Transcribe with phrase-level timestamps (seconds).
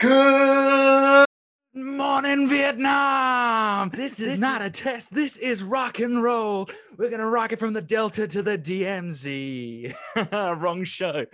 [0.00, 1.26] Good
[1.74, 3.88] morning, Vietnam.
[3.90, 5.12] This is This not a test.
[5.12, 6.68] This is rock and roll.
[6.96, 9.92] We're gonna rock it from the Delta to the DMZ.
[10.60, 11.26] Wrong show.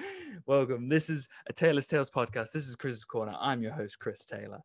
[0.46, 0.88] Welcome.
[0.88, 2.52] This is a Taylor's Tales podcast.
[2.52, 3.36] This is Chris's Corner.
[3.38, 4.60] I'm your host, Chris Taylor.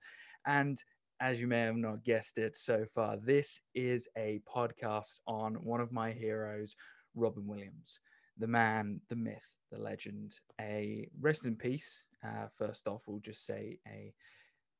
[0.45, 0.81] And
[1.19, 5.81] as you may have not guessed it so far, this is a podcast on one
[5.81, 6.73] of my heroes,
[7.15, 7.99] Robin Williams,
[8.39, 10.39] the man, the myth, the legend.
[10.59, 12.05] A rest in peace.
[12.25, 14.13] Uh, first off, we'll just say a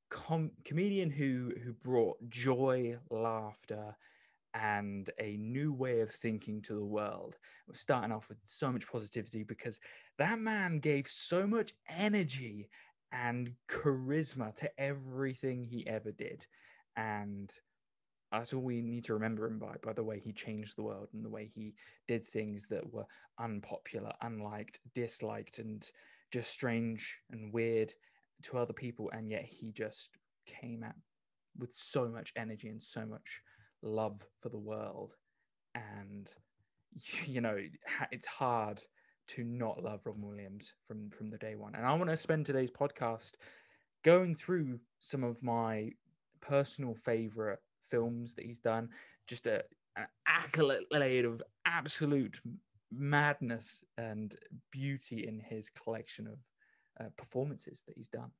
[0.09, 3.95] com- comedian who who brought joy, laughter,
[4.53, 7.37] and a new way of thinking to the world.
[7.67, 9.79] We're starting off with so much positivity because
[10.17, 12.69] that man gave so much energy
[13.11, 16.45] and charisma to everything he ever did.
[16.95, 17.51] And
[18.31, 21.07] that's all we need to remember him by, by the way he changed the world
[21.13, 21.73] and the way he
[22.07, 23.05] did things that were
[23.39, 25.89] unpopular, unliked, disliked, and
[26.31, 27.93] just strange and weird
[28.43, 29.09] to other people.
[29.13, 30.09] And yet he just
[30.45, 30.93] came out
[31.57, 33.41] with so much energy and so much
[33.81, 35.15] love for the world.
[35.73, 36.29] And,
[37.25, 37.57] you know,
[38.11, 38.81] it's hard
[39.29, 41.75] to not love Robin Williams from from the day one.
[41.75, 43.33] And I want to spend today's podcast
[44.03, 45.91] going through some of my
[46.41, 47.59] personal favorite
[47.89, 48.89] films that he's done.
[49.27, 49.63] Just a
[49.95, 52.39] an accolade of absolute
[52.91, 54.35] madness and
[54.71, 56.37] beauty in his collection of
[56.99, 58.31] uh, performances that he's done.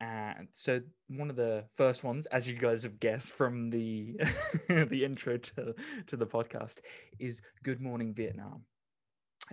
[0.00, 4.16] And so one of the first ones, as you guys have guessed from the
[4.68, 5.74] the intro to,
[6.06, 6.80] to the podcast,
[7.20, 8.64] is Good Morning Vietnam.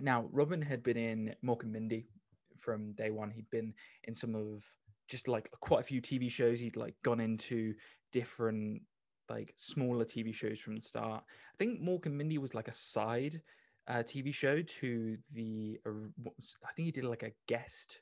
[0.00, 2.06] Now, Robin had been in Mork and Mindy
[2.58, 3.30] from day one.
[3.30, 3.72] He'd been
[4.04, 4.64] in some of
[5.08, 6.58] just like quite a few TV shows.
[6.58, 7.74] He'd like gone into
[8.12, 8.82] different
[9.30, 11.22] like smaller TV shows from the start.
[11.24, 13.40] I think Mork and Mindy was like a side
[13.88, 15.80] uh, TV show to the.
[15.86, 18.00] was- I think he did like a guest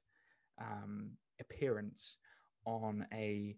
[0.61, 2.17] um, appearance
[2.65, 3.57] on a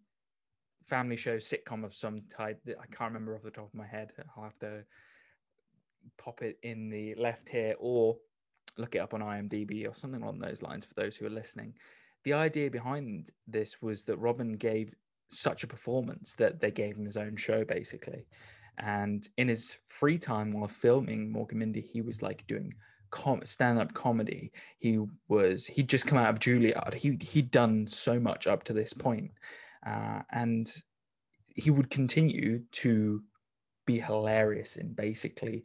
[0.86, 3.86] family show sitcom of some type that I can't remember off the top of my
[3.86, 4.12] head.
[4.36, 4.84] I'll have to
[6.18, 8.16] pop it in the left here or
[8.76, 11.74] look it up on IMDb or something along those lines for those who are listening.
[12.24, 14.94] The idea behind this was that Robin gave
[15.30, 18.26] such a performance that they gave him his own show basically.
[18.78, 22.72] And in his free time while filming Mork and Mindy, he was like doing
[23.10, 24.52] com- stand-up comedy.
[24.78, 24.98] He
[25.28, 26.94] was he'd just come out of Juilliard.
[26.94, 29.32] He he'd done so much up to this point.
[29.86, 30.72] Uh, and
[31.54, 33.22] he would continue to
[33.86, 35.64] be hilarious in basically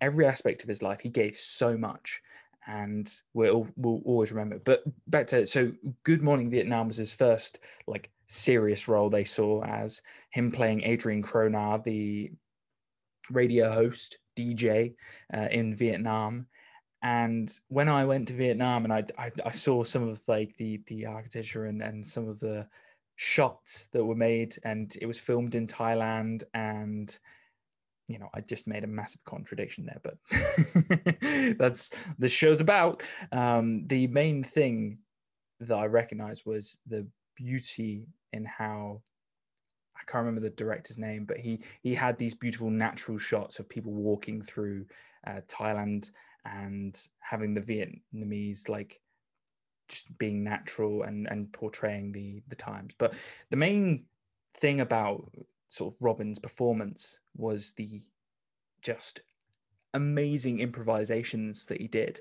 [0.00, 1.00] every aspect of his life.
[1.00, 2.22] He gave so much,
[2.66, 4.58] and we'll we'll always remember.
[4.58, 5.72] But back to so,
[6.04, 11.20] Good Morning Vietnam was his first like serious role they saw as him playing Adrian
[11.20, 12.30] Cronauer, the
[13.28, 14.94] radio host DJ
[15.34, 16.46] uh, in Vietnam.
[17.02, 20.80] And when I went to Vietnam and I, I, I saw some of like the
[20.86, 22.68] the architecture and, and some of the
[23.16, 27.18] shots that were made and it was filmed in Thailand and
[28.06, 33.02] you know I just made a massive contradiction there but that's this show's about
[33.32, 34.98] um the main thing
[35.60, 37.06] that I recognized was the
[37.42, 39.00] beauty in how
[39.96, 43.68] I can't remember the director's name but he he had these beautiful natural shots of
[43.68, 44.86] people walking through
[45.26, 46.10] uh, Thailand
[46.44, 49.00] and having the Vietnamese like
[49.88, 52.94] just being natural and and portraying the the times.
[52.96, 53.14] But
[53.50, 54.04] the main
[54.54, 55.30] thing about
[55.68, 58.02] sort of robin's performance was the
[58.82, 59.20] just
[59.94, 62.20] amazing improvisations that he did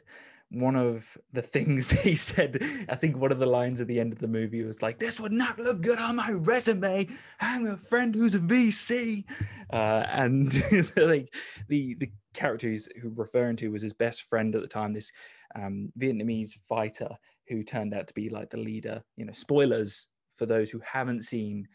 [0.52, 2.58] one of the things he said
[2.90, 5.20] i think one of the lines at the end of the movie was like this
[5.20, 7.06] would not look good on my resume
[7.40, 9.24] i'm a friend who's a vc
[9.72, 10.64] uh, and
[10.98, 11.34] like
[11.68, 15.12] the the character he's who referring to was his best friend at the time this
[15.56, 17.10] um, vietnamese fighter
[17.50, 19.04] who turned out to be like the leader.
[19.18, 21.68] You know, spoilers for those who haven't seen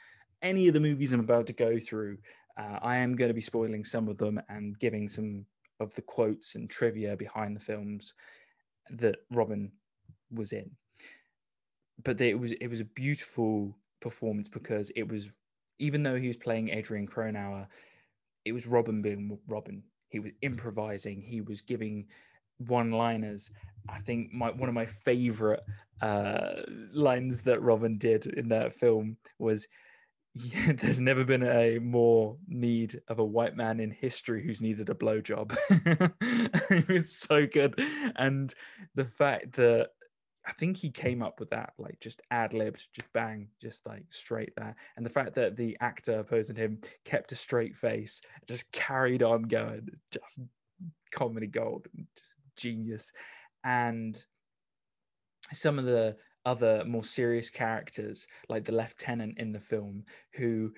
[0.42, 2.18] any of the movies I'm about to go through.
[2.56, 5.44] Uh, I am going to be spoiling some of them and giving some
[5.80, 8.14] of the quotes and trivia behind the films
[8.90, 9.72] that Robin
[10.30, 10.70] was in.
[12.02, 15.32] But it was it was a beautiful performance because it was
[15.78, 17.68] even though he was playing Adrian Cronauer,
[18.44, 19.82] it was Robin being Robin.
[20.08, 21.22] He was improvising.
[21.22, 22.06] He was giving
[22.58, 23.50] one-liners.
[23.88, 25.62] I think my one of my favorite
[26.00, 26.62] uh,
[26.92, 29.66] lines that Robin did in that film was,
[30.34, 34.90] yeah, "There's never been a more need of a white man in history who's needed
[34.90, 35.56] a blowjob."
[36.70, 37.80] it was so good,
[38.16, 38.52] and
[38.94, 39.90] the fact that
[40.46, 44.04] I think he came up with that, like just ad libbed, just bang, just like
[44.10, 44.76] straight there.
[44.96, 49.42] And the fact that the actor opposing him kept a straight face, just carried on
[49.42, 50.40] going, just
[51.12, 51.86] comedy gold,
[52.16, 53.10] just genius.
[53.64, 54.22] And
[55.52, 60.72] some of the other more serious characters, like the lieutenant in the film, who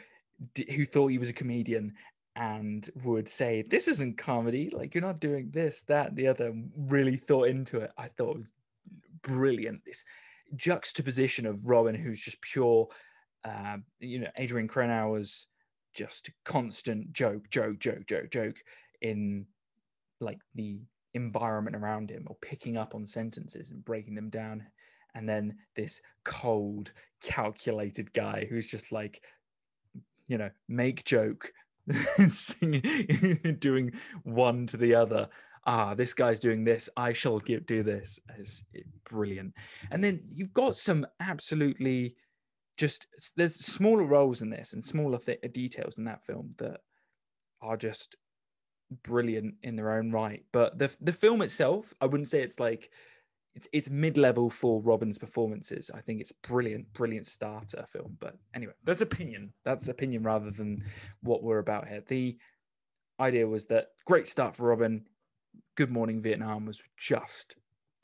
[0.70, 1.94] who thought he was a comedian
[2.36, 4.70] and would say, "This isn't comedy.
[4.70, 7.90] Like you're not doing this, that, the other." Really thought into it.
[7.96, 8.52] I thought it was
[9.22, 9.84] brilliant.
[9.84, 10.04] This
[10.54, 12.88] juxtaposition of Robin, who's just pure,
[13.44, 15.46] uh, you know, Adrian Cronauer's
[15.94, 18.56] just constant joke, joke, joke, joke, joke
[19.00, 19.46] in
[20.20, 20.78] like the
[21.14, 24.62] environment around him or picking up on sentences and breaking them down
[25.16, 26.92] and then this cold
[27.22, 29.22] calculated guy who's just like
[30.28, 31.52] you know make joke
[32.28, 33.92] singing doing
[34.22, 35.28] one to the other.
[35.66, 36.88] Ah this guy's doing this.
[36.96, 38.20] I shall give, do this.
[38.38, 38.62] Is
[39.08, 39.54] brilliant.
[39.90, 42.14] And then you've got some absolutely
[42.76, 46.80] just there's smaller roles in this and smaller th- details in that film that
[47.62, 48.16] are just
[49.02, 50.44] brilliant in their own right.
[50.52, 52.90] But the the film itself, I wouldn't say it's like
[53.56, 55.90] it's it's mid level for Robin's performances.
[55.92, 58.16] I think it's brilliant, brilliant starter film.
[58.20, 59.52] But anyway, that's opinion.
[59.64, 60.84] That's opinion rather than
[61.22, 62.04] what we're about here.
[62.06, 62.36] The
[63.18, 65.06] idea was that great start for Robin.
[65.74, 67.56] Good Morning Vietnam was just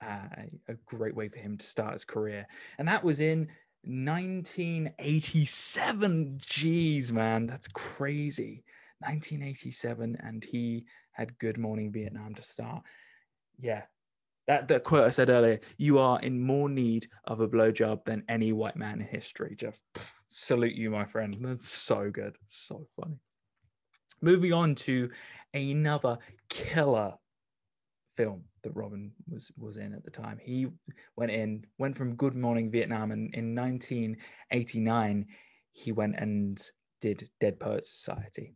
[0.03, 2.47] uh, a great way for him to start his career,
[2.79, 3.47] and that was in
[3.85, 6.41] 1987.
[6.47, 8.65] Jeez, man, that's crazy.
[9.01, 12.83] 1987, and he had Good Morning Vietnam to start.
[13.59, 13.83] Yeah,
[14.47, 18.25] that the quote I said earlier, you are in more need of a blowjob than
[18.29, 19.57] any white man in history.
[19.57, 19.81] Pff,
[20.27, 21.37] salute you, my friend.
[21.41, 22.37] That's so good.
[22.49, 23.19] So funny.
[24.21, 25.11] Moving on to
[25.55, 26.19] another
[26.49, 27.15] killer
[28.17, 30.39] film that Robin was was in at the time.
[30.41, 30.69] He
[31.17, 35.27] went in, went from Good Morning Vietnam, and in 1989
[35.73, 36.61] he went and
[37.01, 38.55] did Dead Poets Society.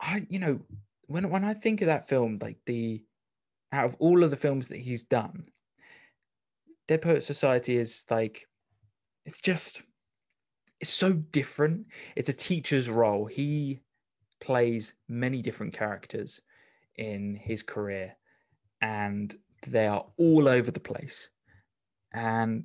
[0.00, 0.60] I, you know,
[1.06, 3.02] when when I think of that film, like the
[3.74, 5.48] out of all of the films that he's done,
[6.86, 8.46] Dead Poet Society is like,
[9.24, 9.82] it's just,
[10.80, 11.86] it's so different.
[12.14, 13.26] It's a teacher's role.
[13.26, 13.80] He
[14.40, 16.40] plays many different characters
[16.96, 18.16] in his career,
[18.80, 19.34] and
[19.66, 21.30] they are all over the place.
[22.12, 22.64] And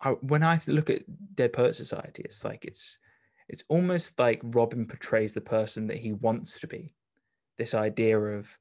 [0.00, 1.02] I, when I look at
[1.34, 2.98] Dead Poet Society, it's like it's
[3.48, 6.92] it's almost like Robin portrays the person that he wants to be.
[7.58, 8.58] This idea of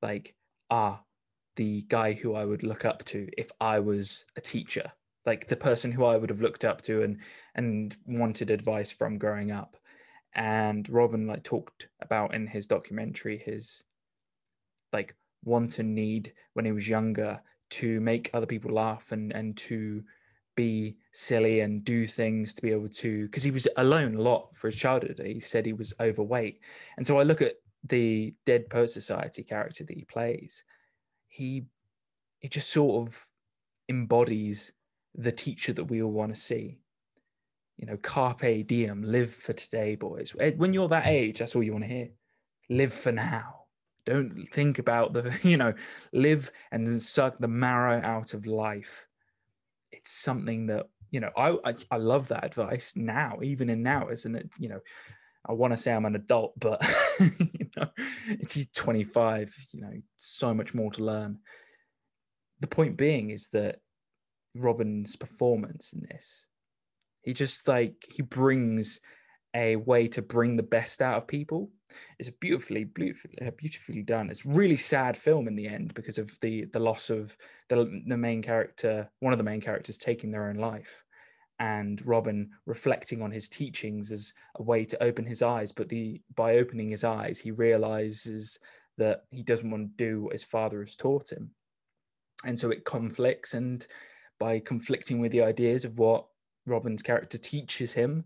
[0.00, 0.34] like,
[0.70, 1.02] ah,
[1.58, 4.92] the guy who I would look up to if I was a teacher,
[5.26, 7.18] like the person who I would have looked up to and
[7.56, 9.76] and wanted advice from growing up.
[10.34, 13.82] And Robin like talked about in his documentary his
[14.92, 19.56] like want and need when he was younger to make other people laugh and and
[19.56, 20.04] to
[20.54, 24.56] be silly and do things to be able to because he was alone a lot
[24.56, 25.20] for his childhood.
[25.24, 26.60] He said he was overweight.
[26.96, 30.62] And so i look at the dead poet society character that he plays
[31.28, 31.66] he
[32.40, 33.26] it just sort of
[33.88, 34.72] embodies
[35.14, 36.78] the teacher that we all want to see.
[37.76, 40.34] You know carpe diem live for today boys.
[40.40, 42.08] Eh, when you're that age that's all you want to hear.
[42.68, 43.54] Live for now.
[44.04, 45.74] Don't think about the you know
[46.12, 49.06] live and suck the marrow out of life.
[49.92, 54.08] It's something that you know I, I, I love that advice now even in now
[54.08, 54.50] isn't it?
[54.58, 54.80] You know
[55.46, 56.82] I want to say I'm an adult but
[57.20, 57.88] you know
[58.50, 61.38] he's 25 you know so much more to learn
[62.60, 63.80] the point being is that
[64.54, 66.46] Robin's performance in this
[67.22, 69.00] he just like he brings
[69.54, 71.70] a way to bring the best out of people.
[72.18, 74.30] It's beautifully, beautifully, beautifully done.
[74.30, 77.36] It's really sad film in the end because of the the loss of
[77.68, 81.04] the the main character, one of the main characters taking their own life,
[81.58, 85.72] and Robin reflecting on his teachings as a way to open his eyes.
[85.72, 88.58] But the by opening his eyes, he realizes
[88.96, 91.50] that he doesn't want to do what his father has taught him,
[92.44, 93.54] and so it conflicts.
[93.54, 93.86] And
[94.38, 96.26] by conflicting with the ideas of what
[96.66, 98.24] Robin's character teaches him,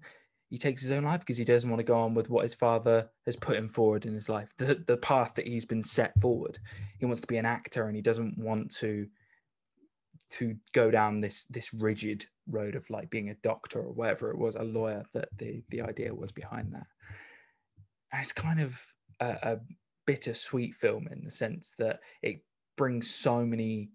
[0.51, 2.53] he takes his own life because he doesn't want to go on with what his
[2.53, 6.13] father has put him forward in his life, the, the path that he's been set
[6.21, 6.59] forward.
[6.99, 9.07] He wants to be an actor and he doesn't want to
[10.33, 14.39] to go down this this rigid road of like being a doctor or whatever it
[14.39, 16.87] was, a lawyer that the the idea was behind that.
[18.13, 18.81] And it's kind of
[19.21, 19.57] a, a
[20.07, 22.45] bittersweet film in the sense that it
[22.77, 23.91] brings so many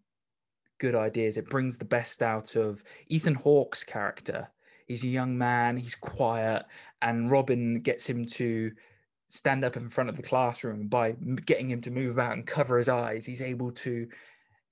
[0.80, 1.38] good ideas.
[1.38, 4.48] It brings the best out of Ethan Hawke's character
[4.88, 6.66] He's a young man, he's quiet,
[7.01, 8.72] and Robin gets him to
[9.27, 11.12] stand up in front of the classroom by
[11.46, 13.25] getting him to move about and cover his eyes.
[13.25, 14.08] He's able to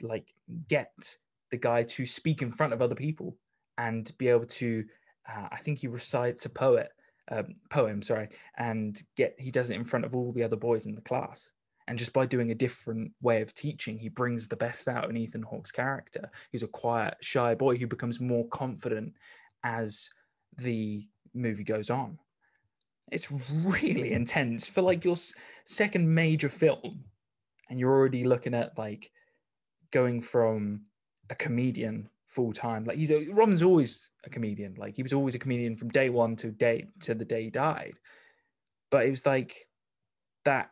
[0.01, 0.33] like
[0.69, 1.17] get
[1.51, 3.35] the guy to speak in front of other people
[3.77, 4.85] and be able to.
[5.27, 6.91] Uh, I think he recites a poet
[7.31, 10.85] um, poem, sorry, and get he does it in front of all the other boys
[10.85, 11.51] in the class.
[11.87, 15.17] And just by doing a different way of teaching, he brings the best out in
[15.17, 16.31] Ethan Hawke's character.
[16.51, 19.13] He's a quiet, shy boy who becomes more confident
[19.63, 20.09] as
[20.57, 22.17] the movie goes on.
[23.11, 25.15] It's really intense for like your
[25.63, 27.03] second major film,
[27.69, 29.11] and you're already looking at like
[29.91, 30.83] going from
[31.29, 32.83] a comedian full time.
[32.83, 34.75] Like he's a, Robin's always a comedian.
[34.77, 37.49] Like he was always a comedian from day one to day to the day he
[37.49, 37.97] died.
[38.91, 39.67] But it was like
[40.43, 40.69] that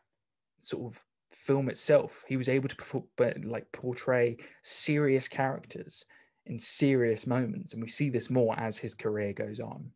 [0.60, 1.02] sort of
[1.32, 2.24] film itself.
[2.28, 6.06] He was able to perform, but like portray serious characters
[6.46, 9.90] in serious moments, and we see this more as his career goes on.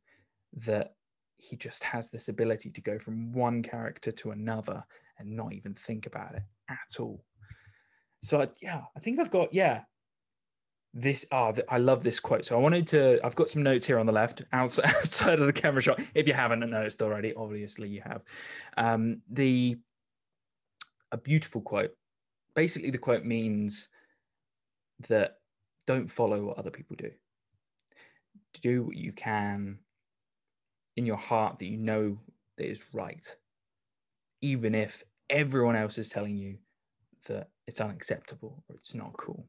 [0.53, 0.95] That
[1.37, 4.83] he just has this ability to go from one character to another
[5.19, 7.23] and not even think about it at all.
[8.23, 9.81] So yeah, I think I've got yeah.
[10.93, 12.45] This ah, I love this quote.
[12.45, 13.19] So I wanted to.
[13.23, 16.01] I've got some notes here on the left, outside, outside of the camera shot.
[16.15, 18.23] If you haven't noticed already, obviously you have.
[18.77, 19.77] Um, the
[21.11, 21.91] a beautiful quote.
[22.55, 23.89] Basically, the quote means
[25.07, 25.37] that
[25.85, 27.11] don't follow what other people do.
[28.61, 29.77] Do what you can
[30.95, 32.17] in your heart that you know
[32.57, 33.35] that is right,
[34.41, 36.57] even if everyone else is telling you
[37.27, 39.45] that it's unacceptable or it's not cool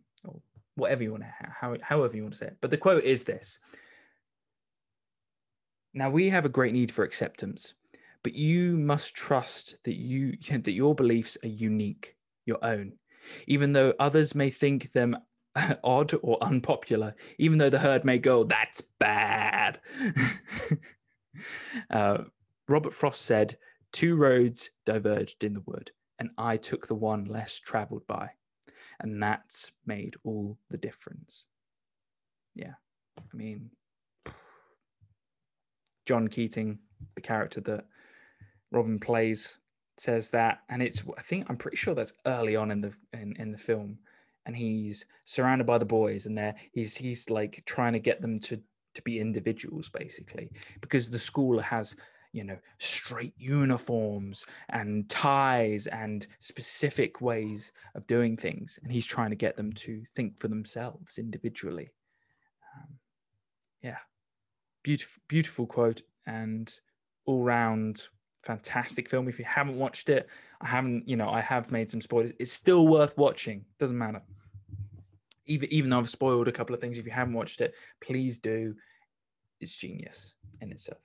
[0.78, 2.56] whatever you want to how, however you want to say it.
[2.60, 3.58] But the quote is this.
[5.94, 7.74] Now we have a great need for acceptance,
[8.22, 12.16] but you must trust that you that your beliefs are unique,
[12.46, 12.92] your own,
[13.46, 15.16] even though others may think them
[15.84, 19.80] odd or unpopular, even though the herd may go, "That's bad."
[21.90, 22.24] Uh,
[22.68, 23.56] Robert Frost said,
[23.92, 28.30] Two roads diverged in the wood, and I took the one less traveled by.
[29.00, 31.44] And that's made all the difference.
[32.54, 32.74] Yeah.
[33.18, 33.70] I mean,
[36.06, 36.78] John Keating,
[37.14, 37.84] the character that
[38.72, 39.58] Robin plays,
[39.98, 43.34] says that, and it's I think I'm pretty sure that's early on in the in,
[43.38, 43.98] in the film,
[44.46, 48.38] and he's surrounded by the boys, and they're he's he's like trying to get them
[48.40, 48.60] to
[48.94, 50.50] to be individuals basically
[50.80, 51.94] because the school has
[52.32, 59.30] you know straight uniforms and ties and specific ways of doing things and he's trying
[59.30, 61.88] to get them to think for themselves individually.
[62.76, 62.94] Um,
[63.82, 63.98] yeah.
[64.82, 66.72] Beautiful beautiful quote and
[67.24, 68.08] all round
[68.42, 69.28] fantastic film.
[69.28, 70.28] If you haven't watched it
[70.60, 72.32] i haven't you know i have made some spoilers.
[72.38, 73.64] It's still worth watching.
[73.78, 74.22] Doesn't matter.
[75.46, 78.38] Even even though I've spoiled a couple of things, if you haven't watched it, please
[78.38, 78.74] do.
[79.60, 81.00] It's genius in itself.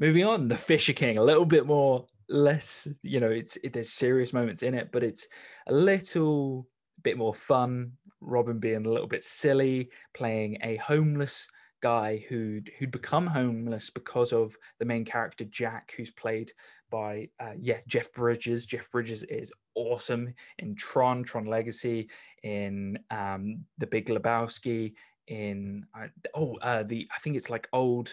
[0.00, 3.90] Moving on, The Fisher King, a little bit more less, you know, it's it, there's
[3.90, 5.26] serious moments in it, but it's
[5.66, 6.68] a little
[7.02, 7.92] bit more fun.
[8.20, 11.48] Robin being a little bit silly, playing a homeless
[11.80, 16.52] guy who'd who'd become homeless because of the main character Jack, who's played
[16.90, 18.66] by uh, yeah Jeff Bridges.
[18.66, 22.08] Jeff Bridges is awesome in Tron, Tron Legacy,
[22.44, 24.94] in um, The Big Lebowski,
[25.26, 28.12] in uh, oh uh, the I think it's like old.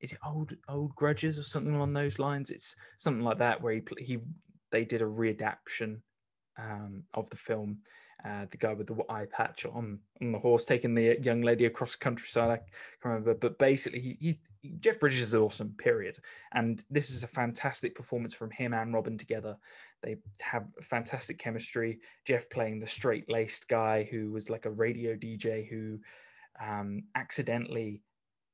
[0.00, 2.50] Is it old old grudges or something along those lines?
[2.50, 4.18] It's something like that where he he
[4.70, 6.00] they did a readaptation
[6.58, 7.78] um, of the film
[8.24, 11.66] uh, the guy with the eye patch on, on the horse taking the young lady
[11.66, 12.50] across the countryside.
[12.50, 12.68] I can't
[13.04, 14.36] remember, but basically, he, he's
[14.80, 15.72] Jeff Bridges is awesome.
[15.78, 16.18] Period.
[16.52, 19.56] And this is a fantastic performance from him and Robin together.
[20.02, 22.00] They have fantastic chemistry.
[22.24, 26.00] Jeff playing the straight laced guy who was like a radio DJ who
[26.60, 28.02] um, accidentally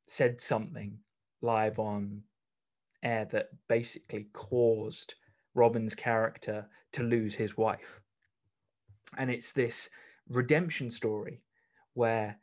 [0.07, 0.99] said something
[1.45, 2.23] live on
[3.03, 5.15] air that basically caused
[5.55, 8.01] Robin's character to lose his wife
[9.19, 9.89] and it's this
[10.29, 11.43] redemption story
[11.95, 12.39] where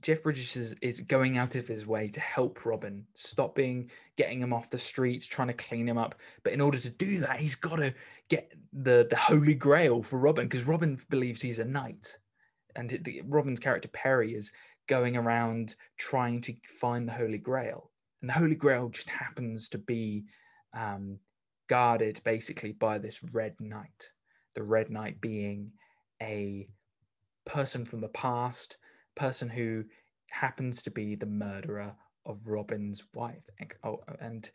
[0.00, 4.52] Jeff Bridges is, is going out of his way to help Robin, stopping getting him
[4.52, 6.16] off the streets, trying to clean him up.
[6.42, 7.94] But in order to do that, he's got to
[8.28, 12.16] get the the Holy Grail for Robin because Robin believes he's a knight,
[12.74, 14.50] and the, Robin's character Perry is
[14.88, 19.78] going around trying to find the Holy Grail, and the Holy Grail just happens to
[19.78, 20.24] be
[20.74, 21.18] um,
[21.68, 24.12] guarded basically by this Red Knight
[24.54, 25.72] the Red Knight being
[26.20, 26.66] a
[27.44, 28.76] person from the past,
[29.14, 29.84] person who
[30.30, 31.94] happens to be the murderer
[32.26, 33.48] of Robin's wife.
[33.84, 34.48] Oh, and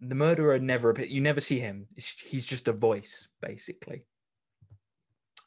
[0.00, 1.10] the murderer never appears.
[1.10, 1.86] You never see him.
[1.96, 4.04] He's just a voice, basically.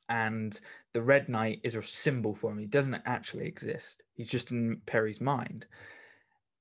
[0.09, 0.59] And
[0.93, 2.57] the Red Knight is a symbol for him.
[2.57, 4.03] He doesn't actually exist.
[4.15, 5.67] He's just in Perry's mind.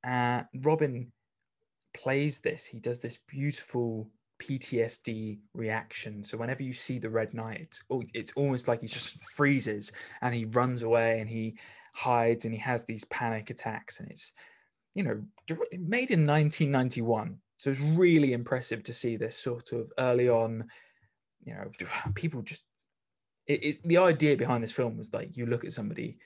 [0.06, 1.10] Uh, Robin
[1.94, 2.66] plays this.
[2.66, 4.08] He does this beautiful
[4.40, 6.22] PTSD reaction.
[6.22, 7.82] So whenever you see the Red Knight, it's,
[8.14, 9.90] it's almost like he just freezes
[10.20, 11.56] and he runs away and he
[11.94, 13.98] hides and he has these panic attacks.
[13.98, 14.32] And it's,
[14.94, 15.22] you know,
[15.72, 17.38] made in 1991.
[17.56, 20.68] So it's really impressive to see this sort of early on
[21.44, 21.70] you know,
[22.14, 22.62] people just
[23.48, 26.18] it, it's the idea behind this film was like you look at somebody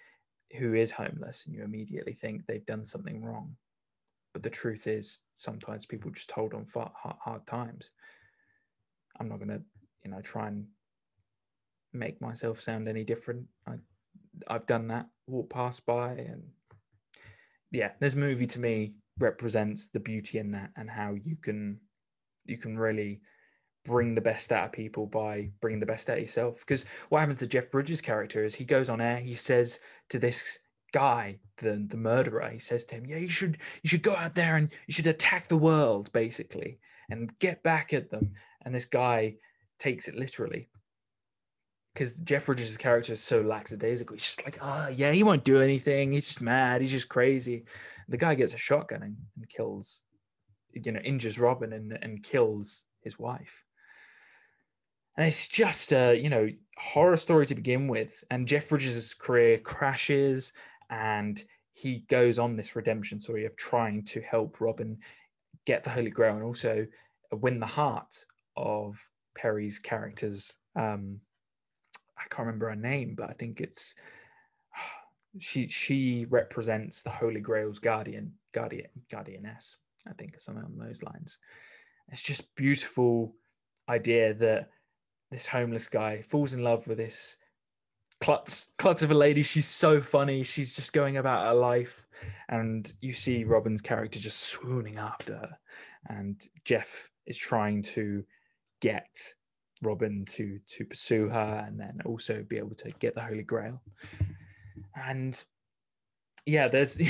[0.59, 3.57] who is homeless and you immediately think they've done something wrong.
[4.35, 7.93] But the truth is, sometimes people just hold on for hard, hard times.
[9.19, 9.63] I'm not going to,
[10.05, 10.67] you know, try and
[11.93, 13.47] make myself sound any different.
[13.67, 13.75] I,
[14.49, 16.43] I've done that, walk past by, and
[17.71, 21.79] yeah, this movie to me represents the beauty in that and how you can
[22.47, 23.21] you can really
[23.85, 26.61] bring the best out of people by bringing the best out of yourself.
[26.61, 30.19] Because what happens to Jeff Bridges' character is he goes on air, he says to
[30.19, 30.59] this
[30.93, 34.35] guy, the the murderer, he says to him, "Yeah, you should you should go out
[34.35, 36.79] there and you should attack the world, basically,
[37.11, 38.33] and get back at them."
[38.65, 39.37] And this guy
[39.79, 40.69] takes it literally.
[41.93, 44.15] Because Jeff Bridges' character is so lackadaisical.
[44.15, 46.13] He's just like, ah, oh, yeah, he won't do anything.
[46.13, 46.81] He's just mad.
[46.81, 47.67] He's just crazy.
[48.09, 50.01] The guy gets a shotgun and, and kills,
[50.73, 53.63] you know, injures Robin and, and kills his wife
[55.17, 59.59] and it's just a you know horror story to begin with and jeff bridges' career
[59.59, 60.53] crashes
[60.91, 64.97] and he goes on this redemption story of trying to help robin
[65.67, 66.87] get the holy grail and also
[67.33, 68.25] win the heart
[68.57, 68.99] of
[69.35, 71.19] perry's characters um
[72.19, 73.95] i can't remember her name but i think it's
[75.39, 79.77] she she represents the holy grail's guardian guardian guardianess
[80.09, 81.39] i think something on those lines.
[82.09, 83.35] It's just beautiful
[83.89, 84.69] idea that
[85.33, 87.37] this homeless guy falls in love with this
[88.21, 89.43] klutz klutz of a lady.
[89.43, 90.45] She's so funny.
[90.45, 92.07] She's just going about her life.
[92.49, 95.59] And you see robin's character just swooning after her.
[96.09, 98.23] And jeff is trying to
[98.81, 99.35] get
[99.83, 103.81] robin to to pursue her and then also be able to get the holy grail.
[104.95, 105.43] And
[106.47, 107.01] yeah there's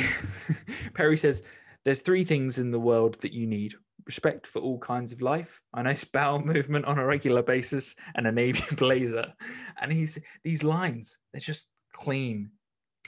[0.94, 1.42] perry says
[1.84, 3.74] there's three things in the world that you need
[4.06, 8.26] respect for all kinds of life, a nice bowel movement on a regular basis, and
[8.26, 9.32] a navy blazer.
[9.80, 12.50] And he's these lines, they're just clean,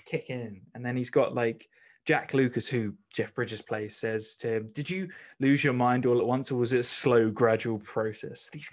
[0.06, 0.62] kick in.
[0.74, 1.68] And then he's got like
[2.06, 5.08] Jack Lucas, who Jeff Bridges plays, says to him, Did you
[5.40, 8.48] lose your mind all at once, or was it a slow, gradual process?
[8.52, 8.70] These,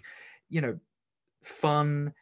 [0.49, 0.77] you know,
[1.43, 2.13] fun,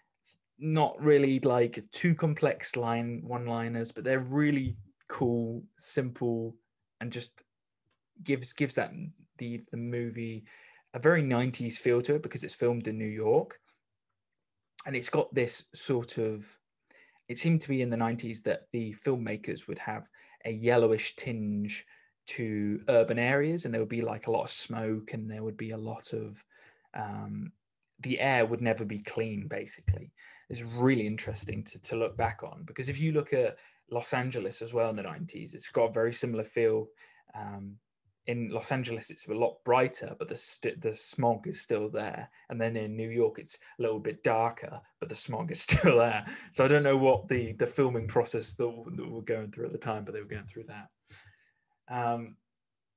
[0.60, 4.76] not really like too complex line one liners, but they're really
[5.08, 6.56] cool, simple,
[7.02, 7.42] and just
[8.24, 8.92] gives gives that
[9.40, 10.46] the the movie
[10.94, 13.60] a very 90s feel to it because it's filmed in New York.
[14.86, 16.48] And it's got this sort of
[17.28, 20.08] it seemed to be in the 90s that the filmmakers would have
[20.46, 21.86] a yellowish tinge
[22.26, 25.58] to urban areas and there would be like a lot of smoke and there would
[25.58, 26.44] be a lot of
[26.96, 27.52] um,
[28.02, 30.12] the air would never be clean basically
[30.50, 33.58] it's really interesting to, to look back on because if you look at
[33.92, 36.88] los angeles as well in the 90s it's got a very similar feel
[37.36, 37.76] um,
[38.30, 42.30] in Los Angeles it's a lot brighter, but the st- the smog is still there.
[42.50, 45.98] And then in New York it's a little bit darker, but the smog is still
[45.98, 46.24] there.
[46.52, 49.72] So I don't know what the the filming process that, that were going through at
[49.72, 50.90] the time, but they were going through that.
[51.90, 52.36] Um,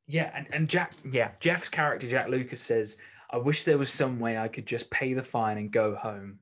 [0.07, 2.99] yeah, and, and Jack, yeah, Jeff's character Jack Lucas says,
[3.31, 6.41] "I wish there was some way I could just pay the fine and go home."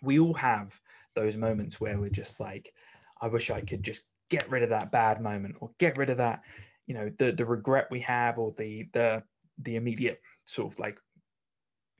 [0.00, 0.78] We all have
[1.16, 2.72] those moments where we're just like,
[3.20, 6.18] "I wish I could just get rid of that bad moment or get rid of
[6.18, 6.44] that."
[6.90, 9.22] You know the the regret we have or the the
[9.58, 10.98] the immediate sort of like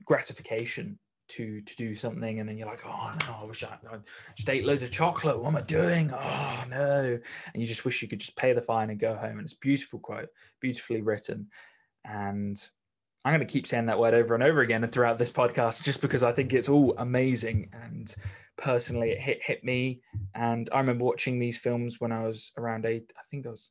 [0.03, 0.99] gratification
[1.29, 3.99] to to do something and then you're like oh no i wish i, I
[4.49, 5.39] ate loads of chocolate.
[5.39, 6.11] What am i doing?
[6.11, 7.17] Oh no.
[7.53, 9.53] And you just wish you could just pay the fine and go home and it's
[9.53, 10.27] beautiful quote
[10.59, 11.47] beautifully written.
[12.03, 12.61] And
[13.23, 15.83] i'm going to keep saying that word over and over again and throughout this podcast
[15.83, 18.13] just because i think it's all amazing and
[18.57, 20.01] personally it hit hit me.
[20.35, 23.69] And i remember watching these films when i was around eight i think i was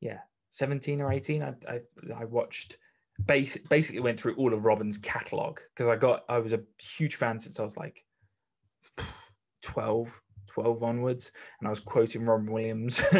[0.00, 0.18] yeah
[0.52, 1.80] 17 or 18 i i,
[2.16, 2.78] I watched
[3.26, 7.16] basic, basically went through all of robin's catalog because i got i was a huge
[7.16, 8.04] fan since i was like
[9.62, 10.12] 12
[10.48, 13.02] 12 onwards and i was quoting robin williams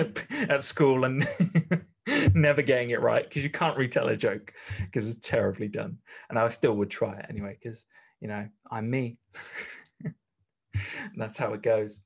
[0.48, 1.26] at school and
[2.34, 5.98] never getting it right because you can't retell a joke because it's terribly done.
[6.28, 7.86] And i still would try it anyway because
[8.20, 9.18] you know i'm me.
[11.16, 12.00] That's how it goes.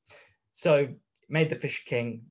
[0.52, 0.88] So
[1.28, 2.22] made the fisher king.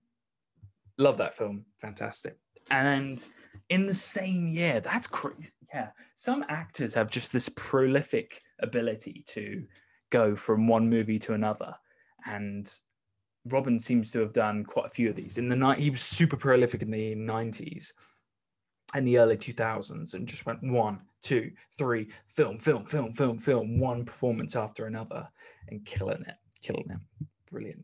[0.98, 1.66] Love that film.
[1.82, 2.38] Fantastic
[2.72, 3.24] and
[3.70, 5.52] in the same year, that's crazy.
[5.74, 5.90] Yeah.
[6.16, 9.66] Some actors have just this prolific ability to
[10.10, 11.76] go from one movie to another.
[12.26, 12.72] And
[13.46, 15.38] Robin seems to have done quite a few of these.
[15.38, 17.92] In the night, he was super prolific in the 90s
[18.94, 23.80] and the early 2000s and just went one, two, three, film, film, film, film, film,
[23.80, 25.28] one performance after another
[25.70, 27.28] and killing it, killing it.
[27.52, 27.84] Brilliant.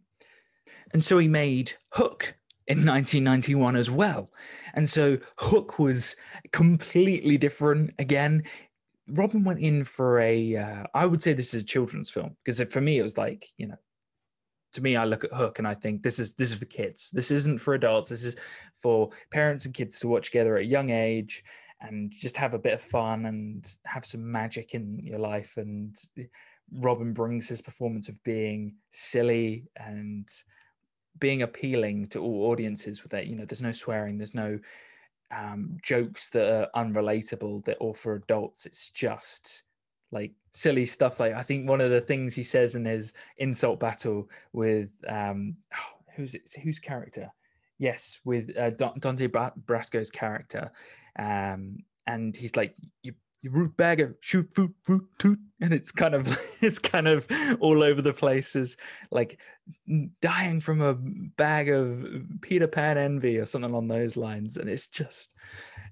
[0.94, 2.34] And so he made Hook
[2.68, 4.28] in 1991 as well.
[4.74, 6.16] And so Hook was
[6.52, 8.44] completely different again.
[9.08, 10.56] Robin went in for a.
[10.56, 13.48] Uh, I would say this is a children's film because for me it was like
[13.58, 13.78] you know,
[14.74, 17.10] to me I look at Hook and I think this is this is for kids.
[17.12, 18.10] This isn't for adults.
[18.10, 18.36] This is
[18.78, 21.44] for parents and kids to watch together at a young age
[21.82, 25.58] and just have a bit of fun and have some magic in your life.
[25.58, 25.96] And
[26.72, 30.28] Robin brings his performance of being silly and
[31.20, 33.28] being appealing to all audiences with that.
[33.28, 34.60] You know, there's no swearing, there's no
[35.32, 38.66] um, jokes that are unrelatable that or for adults.
[38.66, 39.64] It's just
[40.12, 41.20] like silly stuff.
[41.20, 45.56] Like I think one of the things he says in his insult battle with um,
[45.74, 47.32] oh, who's it, whose character?
[47.78, 50.72] Yes, with uh, Dante Basco's character,
[51.18, 56.14] um, and he's like, "You you root bagger, shoot foot, root toot, and it's kind
[56.14, 56.28] of
[56.62, 57.28] it's kind of
[57.60, 58.78] all over the places,
[59.12, 59.40] like
[60.22, 62.06] dying from a bag of
[62.42, 65.34] Peter Pan envy or something along those lines, and it's just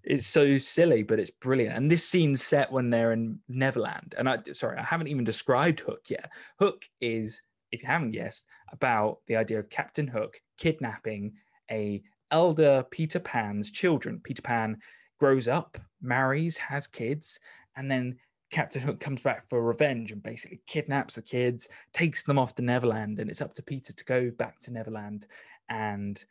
[0.04, 1.76] it's so silly, but it's brilliant.
[1.76, 5.80] And this scene's set when they're in Neverland, and I sorry, I haven't even described
[5.80, 6.32] Hook yet.
[6.60, 11.34] Hook is, if you haven't guessed, about the idea of Captain Hook kidnapping
[11.72, 14.22] a elder Peter Pan's children.
[14.24, 14.78] Peter Pan
[15.20, 17.40] grows up, marries, has kids,
[17.76, 18.18] and then
[18.52, 22.62] Captain Hook comes back for revenge and basically kidnaps the kids, takes them off to
[22.62, 25.28] Neverland, and it's up to Peter to go back to Neverland
[25.70, 26.24] and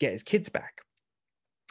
[0.00, 0.80] get his kids back.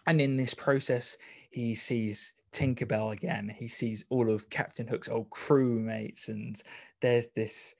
[0.07, 1.17] And in this process,
[1.49, 3.53] he sees Tinkerbell again.
[3.55, 6.61] He sees all of Captain Hook's old crewmates, and
[7.01, 7.75] there's this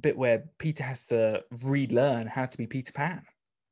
[0.00, 3.22] bit where Peter has to relearn how to be Peter Pan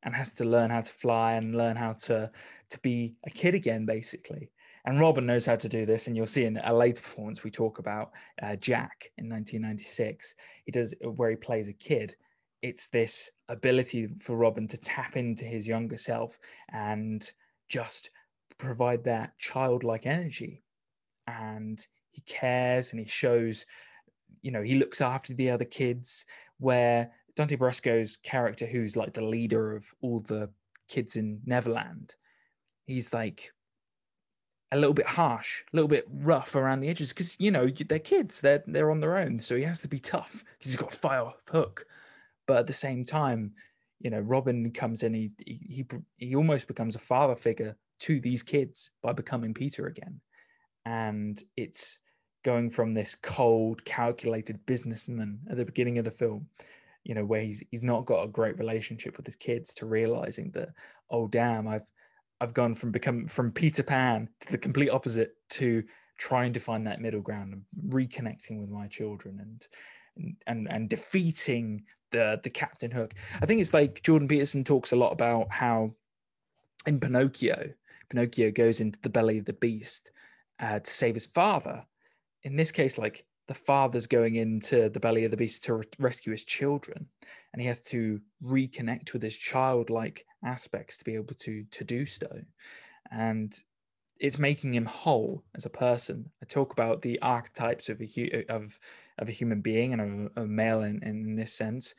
[0.04, 2.30] and has to learn how to fly and learn how to
[2.70, 4.50] to be a kid again, basically.
[4.86, 7.50] And Robin knows how to do this, and you'll see in a later performance we
[7.50, 8.12] talk about
[8.42, 10.34] uh, Jack in 1996.
[10.64, 12.14] He does where he plays a kid.
[12.60, 16.38] It's this ability for Robin to tap into his younger self
[16.70, 17.30] and
[17.68, 18.10] just
[18.58, 20.62] provide that childlike energy.
[21.26, 23.64] And he cares and he shows,
[24.42, 26.26] you know, he looks after the other kids.
[26.58, 30.50] Where Dante Basco's character, who's like the leader of all the
[30.88, 32.14] kids in Neverland,
[32.86, 33.52] he's like
[34.70, 37.98] a little bit harsh, a little bit rough around the edges because you know they're
[37.98, 40.92] kids, they're they're on their own, so he has to be tough because he's got
[40.92, 41.86] a fire hook.
[42.46, 43.52] But at the same time,
[44.00, 48.42] you know, Robin comes in, he he he almost becomes a father figure to these
[48.42, 50.20] kids by becoming Peter again,
[50.84, 52.00] and it's
[52.44, 56.46] going from this cold, calculated businessman at the beginning of the film
[57.04, 60.50] you know where he's he's not got a great relationship with his kids to realizing
[60.52, 60.70] that
[61.10, 61.84] oh damn i've
[62.40, 65.82] I've gone from become from Peter Pan to the complete opposite to
[66.18, 71.84] trying to find that middle ground and reconnecting with my children and and and defeating
[72.10, 73.14] the the Captain Hook.
[73.40, 75.94] I think it's like Jordan Peterson talks a lot about how
[76.86, 77.72] in Pinocchio,
[78.10, 80.10] Pinocchio goes into the belly of the beast
[80.60, 81.86] uh, to save his father.
[82.42, 85.84] In this case, like the father's going into the belly of the beast to re-
[85.98, 87.06] rescue his children
[87.52, 92.06] and he has to reconnect with his childlike aspects to be able to to do
[92.06, 92.28] so.
[93.10, 93.54] And
[94.18, 96.30] it's making him whole as a person.
[96.42, 98.78] I talk about the archetypes of a of
[99.18, 101.94] of a human being and a, a male in, in this sense.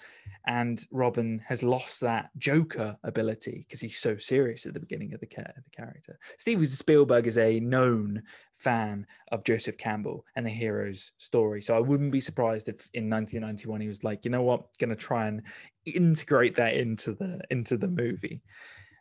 [0.48, 5.20] And Robin has lost that Joker ability because he's so serious at the beginning of
[5.20, 6.20] the, the character.
[6.38, 8.22] Steven Spielberg is a known
[8.54, 11.62] fan of Joseph Campbell and the hero's story.
[11.62, 14.90] So I wouldn't be surprised if in 1991 he was like, you know what, going
[14.90, 15.42] to try and
[15.86, 18.42] integrate that into the into the movie.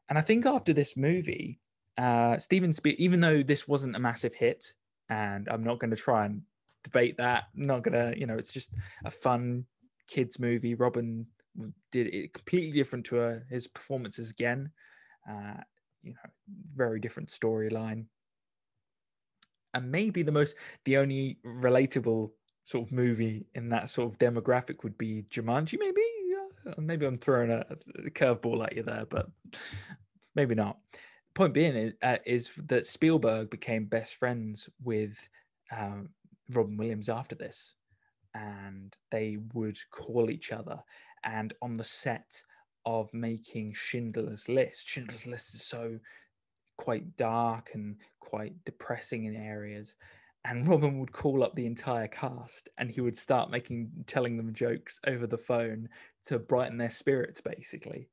[0.08, 1.58] And I think after this movie,
[1.96, 4.74] uh, Steven Spielberg, even though this wasn't a massive hit,
[5.08, 6.42] and I'm not going to try and
[6.84, 7.44] debate that.
[7.56, 8.72] I'm not gonna, you know, it's just
[9.04, 9.64] a fun
[10.06, 10.74] kids movie.
[10.74, 11.26] Robin
[11.90, 14.70] did it completely different to uh, his performances again.
[15.28, 15.60] Uh,
[16.02, 16.30] you know,
[16.76, 18.04] very different storyline.
[19.72, 22.30] And maybe the most, the only relatable
[22.62, 25.78] sort of movie in that sort of demographic would be Jumanji.
[25.78, 26.02] Maybe,
[26.78, 27.64] maybe I'm throwing a,
[28.06, 29.28] a curveball at you there, but
[30.34, 30.78] maybe not.
[31.34, 35.28] Point being is, uh, is that Spielberg became best friends with
[35.76, 36.10] um,
[36.50, 37.74] Robin Williams after this,
[38.34, 40.82] and they would call each other.
[41.24, 42.42] And on the set
[42.84, 45.98] of making Schindler's List, Schindler's List is so
[46.76, 49.96] quite dark and quite depressing in areas.
[50.44, 54.52] And Robin would call up the entire cast and he would start making, telling them
[54.52, 55.88] jokes over the phone
[56.24, 58.08] to brighten their spirits, basically.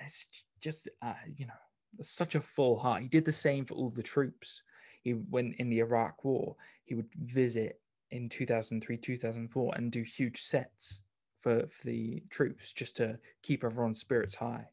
[0.00, 0.26] It's
[0.60, 1.52] just, uh, you know,
[2.00, 3.02] such a full heart.
[3.02, 4.62] He did the same for all the troops
[5.02, 10.42] he went in the Iraq War, he would visit in 2003, 2004 and do huge
[10.42, 11.02] sets
[11.40, 14.66] for, for the troops just to keep everyone's spirits high.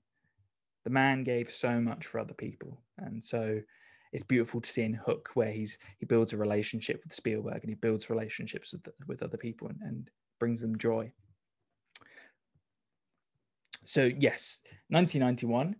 [0.84, 2.82] The man gave so much for other people.
[2.98, 3.60] And so
[4.12, 7.70] it's beautiful to see in Hook where he's he builds a relationship with Spielberg and
[7.70, 11.12] he builds relationships with with other people and, and brings them joy.
[13.86, 15.76] So yes, 1991,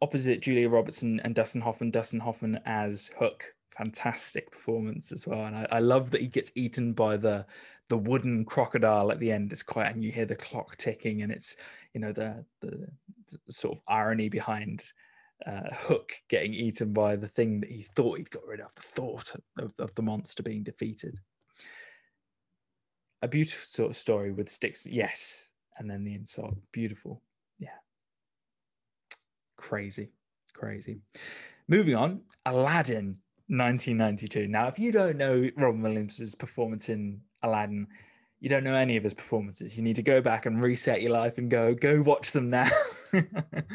[0.00, 1.90] opposite Julia Robertson and Dustin Hoffman.
[1.90, 3.44] Dustin Hoffman as Hook,
[3.76, 5.44] fantastic performance as well.
[5.44, 7.46] And I, I love that he gets eaten by the
[7.88, 9.50] the wooden crocodile at the end.
[9.50, 11.56] It's quite, and you hear the clock ticking, and it's
[11.94, 12.88] you know the the,
[13.46, 14.84] the sort of irony behind
[15.46, 18.82] uh, Hook getting eaten by the thing that he thought he'd got rid of, the
[18.82, 21.18] thought of, of the monster being defeated.
[23.22, 27.22] A beautiful sort of story with sticks, yes, and then the insult, beautiful
[27.58, 27.70] yeah.
[29.56, 30.10] Crazy,
[30.54, 31.00] crazy.
[31.68, 34.48] Moving on, Aladdin 1992.
[34.48, 37.86] Now, if you don't know Robin Williams' performance in Aladdin,
[38.40, 39.76] you don't know any of his performances.
[39.76, 42.68] You need to go back and reset your life and go, go watch them now.
[43.12, 43.66] it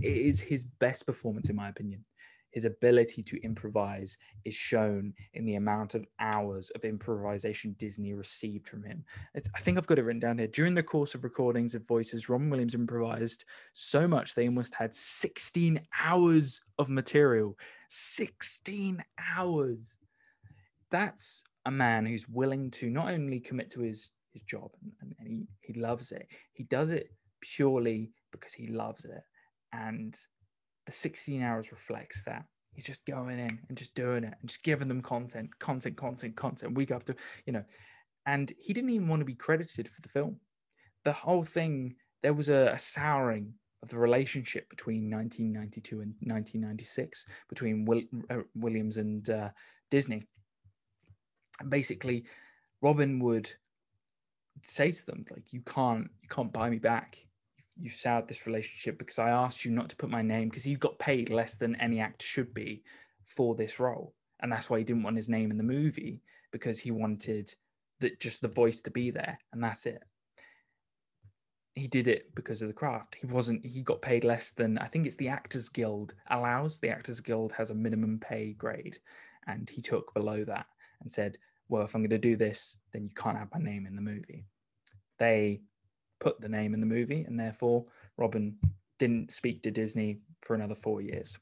[0.00, 2.04] is his best performance, in my opinion
[2.52, 8.66] his ability to improvise is shown in the amount of hours of improvisation Disney received
[8.66, 9.04] from him.
[9.34, 10.46] It's, I think I've got it written down here.
[10.46, 14.94] During the course of recordings of voices, Robin Williams improvised so much they almost had
[14.94, 17.56] 16 hours of material.
[17.88, 19.02] 16
[19.36, 19.96] hours.
[20.90, 24.70] That's a man who's willing to not only commit to his his job
[25.00, 27.08] and, and he, he loves it, he does it
[27.40, 29.22] purely because he loves it.
[29.72, 30.16] And
[30.86, 32.44] the 16 hours reflects that.
[32.74, 36.36] He's just going in and just doing it and just giving them content, content, content,
[36.36, 37.64] content week after, you know.
[38.26, 40.36] And he didn't even want to be credited for the film.
[41.04, 47.26] The whole thing, there was a, a souring of the relationship between 1992 and 1996
[47.48, 49.50] between Will, uh, Williams and uh,
[49.90, 50.22] Disney.
[51.68, 52.24] Basically,
[52.82, 53.50] Robin would
[54.62, 57.18] say to them, like, "You can't, you can't buy me back
[57.80, 60.74] you soured this relationship because I asked you not to put my name because he
[60.74, 62.82] got paid less than any actor should be
[63.26, 64.14] for this role.
[64.40, 67.54] And that's why he didn't want his name in the movie because he wanted
[68.00, 70.02] that just the voice to be there and that's it.
[71.78, 73.16] He did it because of the craft.
[73.20, 76.80] He wasn't, he got paid less than, I think it's the Actors Guild allows.
[76.80, 78.98] The Actors Guild has a minimum pay grade
[79.46, 80.66] and he took below that
[81.00, 81.38] and said,
[81.68, 84.02] well, if I'm going to do this, then you can't have my name in the
[84.02, 84.46] movie.
[85.18, 85.60] They
[86.20, 87.84] put the name in the movie, and therefore
[88.16, 88.56] Robin
[88.98, 91.36] didn't speak to Disney for another four years.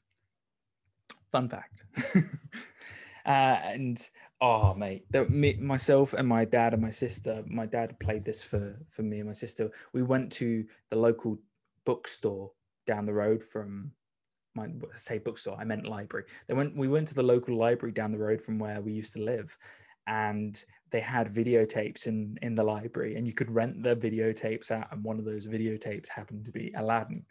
[1.31, 1.83] Fun fact.
[3.27, 4.09] uh, and
[4.39, 7.43] oh, mate, the, me, myself and my dad and my sister.
[7.45, 9.69] My dad played this for for me and my sister.
[9.91, 11.37] We went to the local
[11.85, 12.51] bookstore
[12.85, 13.91] down the road from
[14.55, 15.57] my say bookstore.
[15.59, 16.25] I meant library.
[16.47, 16.75] They went.
[16.75, 19.57] We went to the local library down the road from where we used to live,
[20.07, 24.87] and they had videotapes in in the library and you could rent the videotapes out
[24.91, 27.25] and one of those videotapes happened to be aladdin.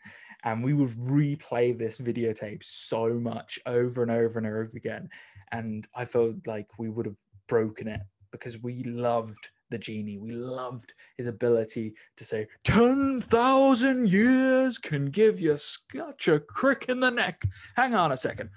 [0.45, 5.09] And we would replay this videotape so much over and over and over again.
[5.53, 10.19] And i felt like we would have broken it because we loved the genie.
[10.19, 17.01] We loved his ability to say 10,000 years can give you such a crick in
[17.01, 17.45] the neck.
[17.75, 18.51] Hang on a second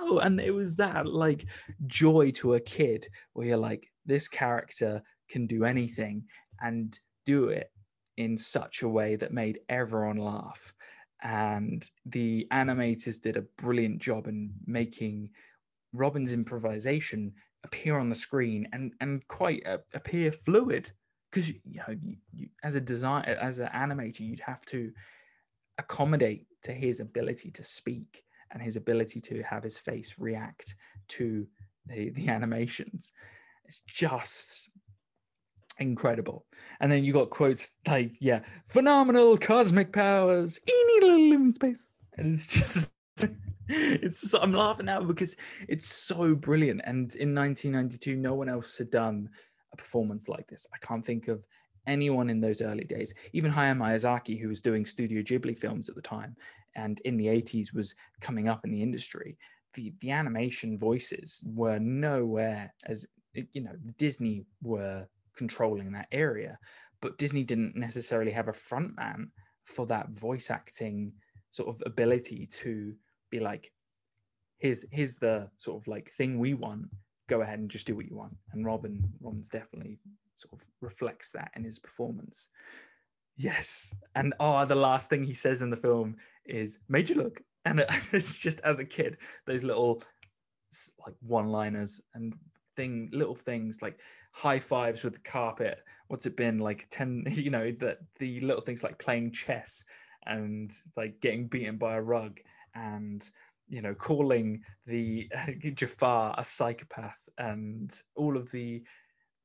[0.00, 1.46] wow and it was that like
[1.86, 6.24] joy to a kid where you're like this character can do anything
[6.60, 7.70] and do it
[8.16, 10.74] in such a way that made everyone laugh.
[11.22, 15.30] And the animators did a brilliant job in making
[15.94, 17.32] robin's improvisation
[17.64, 20.90] appear on the screen and and quite uh, appear fluid.
[21.30, 24.90] Because you know you, you, as a designer as an animator you'd have to
[25.78, 30.74] accommodate to his ability to speak and his ability to have his face react
[31.08, 31.46] to
[31.86, 33.12] the, the animations.
[33.64, 34.70] It's just
[35.78, 36.46] incredible.
[36.80, 41.96] And then you got quotes like, yeah, phenomenal cosmic powers, any little living space.
[42.16, 42.92] And it's just
[43.68, 45.36] it's just, I'm laughing now because
[45.68, 46.80] it's so brilliant.
[46.84, 49.28] And in 1992, no one else had done
[49.72, 50.66] a performance like this.
[50.74, 51.44] I can't think of
[51.88, 53.14] anyone in those early days.
[53.32, 56.36] Even Hayao Miyazaki, who was doing Studio Ghibli films at the time,
[56.76, 59.36] and in the 80s was coming up in the industry,
[59.74, 66.58] the, the animation voices were nowhere as, you know, Disney were controlling that area,
[67.00, 69.30] but Disney didn't necessarily have a front man
[69.64, 71.12] for that voice acting
[71.50, 72.94] sort of ability to
[73.30, 73.72] be like,
[74.58, 76.86] here's here's the sort of like thing we want.
[77.28, 78.36] Go ahead and just do what you want.
[78.52, 79.98] And Robin, Robin's definitely
[80.38, 82.48] sort of reflects that in his performance.
[83.36, 83.94] Yes.
[84.14, 87.84] And oh, the last thing he says in the film is "Made you look," and
[88.12, 90.02] it's just as a kid those little
[91.06, 92.34] like one-liners and
[92.76, 93.98] thing, little things like
[94.32, 95.82] high fives with the carpet.
[96.08, 96.86] What's it been like?
[96.90, 99.84] Ten, you know, that the little things like playing chess
[100.26, 102.38] and like getting beaten by a rug
[102.74, 103.28] and
[103.68, 105.30] you know, calling the
[105.74, 108.82] Jafar a psychopath and all of the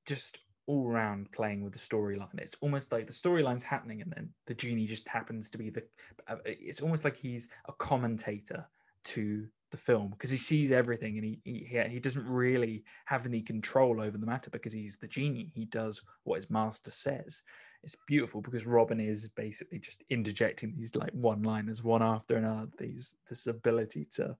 [0.05, 2.39] just all around playing with the storyline.
[2.39, 5.83] It's almost like the storyline's happening and then the genie just happens to be the.
[6.27, 8.65] Uh, it's almost like he's a commentator
[9.05, 13.41] to the film because he sees everything and he, he he doesn't really have any
[13.41, 15.51] control over the matter because he's the genie.
[15.53, 17.41] He does what his master says.
[17.83, 22.69] It's beautiful because Robin is basically just interjecting these like one-liners one after another.
[22.77, 24.37] These this ability to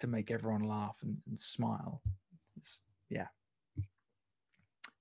[0.00, 2.02] to make everyone laugh and, and smile.
[2.56, 3.28] It's, yeah,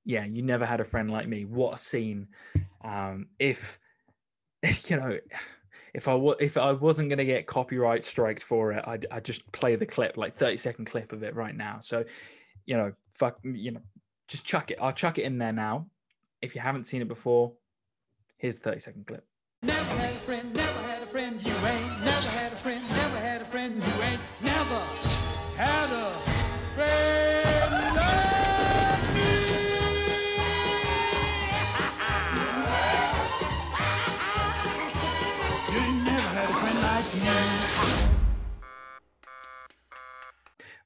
[0.05, 0.25] yeah.
[0.25, 1.45] You never had a friend like me.
[1.45, 2.27] What a scene!
[2.83, 3.79] Um, if
[4.89, 5.17] you know
[5.93, 9.23] if I w- if I wasn't going to get copyright striked for it, I'd, I'd
[9.23, 11.79] just play the clip, like 30 second clip of it right now.
[11.81, 12.03] So,
[12.65, 13.81] you know, fuck, you know,
[14.27, 14.79] just chuck it.
[14.81, 15.87] I'll chuck it in there now.
[16.41, 17.53] If you haven't seen it before,
[18.37, 19.25] here's the 30 second clip.
[19.61, 21.92] Never had a friend, never had a friend, you ain't.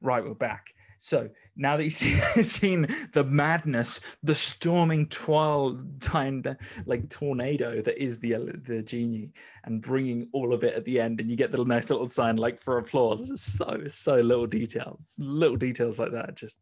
[0.01, 0.73] Right, we're back.
[0.99, 8.35] So now that you've seen the madness, the storming twilight, like tornado that is the
[8.65, 9.31] the genie,
[9.63, 12.37] and bringing all of it at the end, and you get the nice little sign
[12.37, 13.29] like for applause.
[13.29, 16.59] It's so so little details, little details like that, just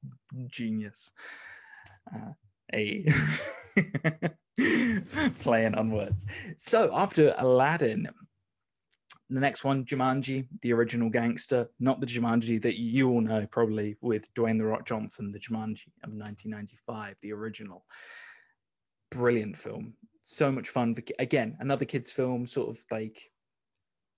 [0.47, 1.11] genius.
[2.13, 2.31] Uh,
[2.73, 3.05] a
[5.39, 6.25] playing on words.
[6.57, 8.07] So after Aladdin,
[9.29, 13.95] the next one, Jumanji, the original gangster, not the Jumanji that you all know probably
[14.01, 17.85] with Dwayne the Rock Johnson, the Jumanji of 1995, the original.
[19.09, 19.93] Brilliant film.
[20.21, 20.93] So much fun.
[20.93, 23.31] For, again, another kids' film, sort of like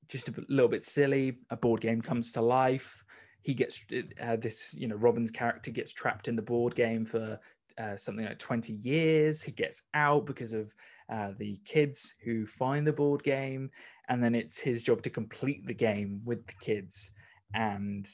[0.10, 1.39] just a little bit silly.
[1.52, 3.04] A board game comes to life.
[3.43, 3.82] He gets
[4.22, 7.39] uh, this, you know, Robin's character gets trapped in the board game for
[7.77, 9.41] uh, something like 20 years.
[9.41, 10.73] He gets out because of
[11.09, 13.69] uh, the kids who find the board game
[14.09, 17.11] and then it's his job to complete the game with the kids
[17.53, 18.07] and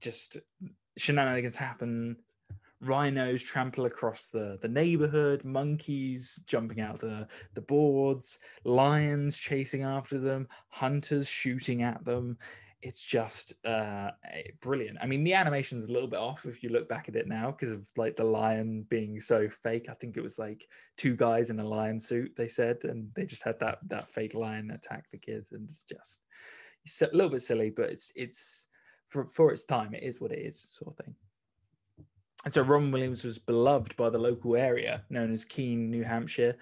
[0.00, 0.38] just
[0.96, 2.16] shenanigans happen
[2.80, 10.18] rhinos trample across the the neighborhood monkeys jumping out the the boards lions chasing after
[10.18, 12.36] them hunters shooting at them
[12.82, 14.10] it's just uh,
[14.60, 14.98] brilliant.
[15.00, 17.52] I mean, the animation's a little bit off if you look back at it now
[17.52, 19.86] because of like the lion being so fake.
[19.88, 20.66] I think it was like
[20.96, 22.32] two guys in a lion suit.
[22.36, 25.82] They said, and they just had that that fake lion attack the kids, and it's
[25.82, 26.22] just
[26.84, 28.66] it's a little bit silly, but it's it's
[29.08, 31.14] for for its time, it is what it is, sort of thing.
[32.44, 36.56] And so Robin Williams was beloved by the local area known as Keene, New Hampshire,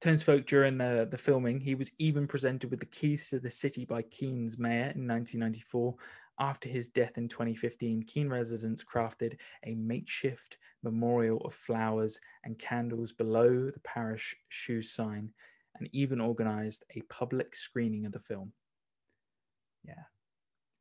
[0.00, 3.84] Townsfolk during the, the filming, he was even presented with the keys to the city
[3.84, 5.94] by Keene's mayor in 1994.
[6.40, 13.12] After his death in 2015, Keene residents crafted a makeshift memorial of flowers and candles
[13.12, 15.30] below the Parrish shoe sign
[15.76, 18.52] and even organized a public screening of the film.
[19.84, 20.02] Yeah.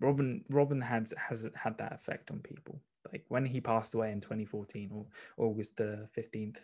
[0.01, 2.81] Robin Robin had has had that effect on people.
[3.11, 5.05] Like when he passed away in 2014 or
[5.37, 6.57] August the 15th,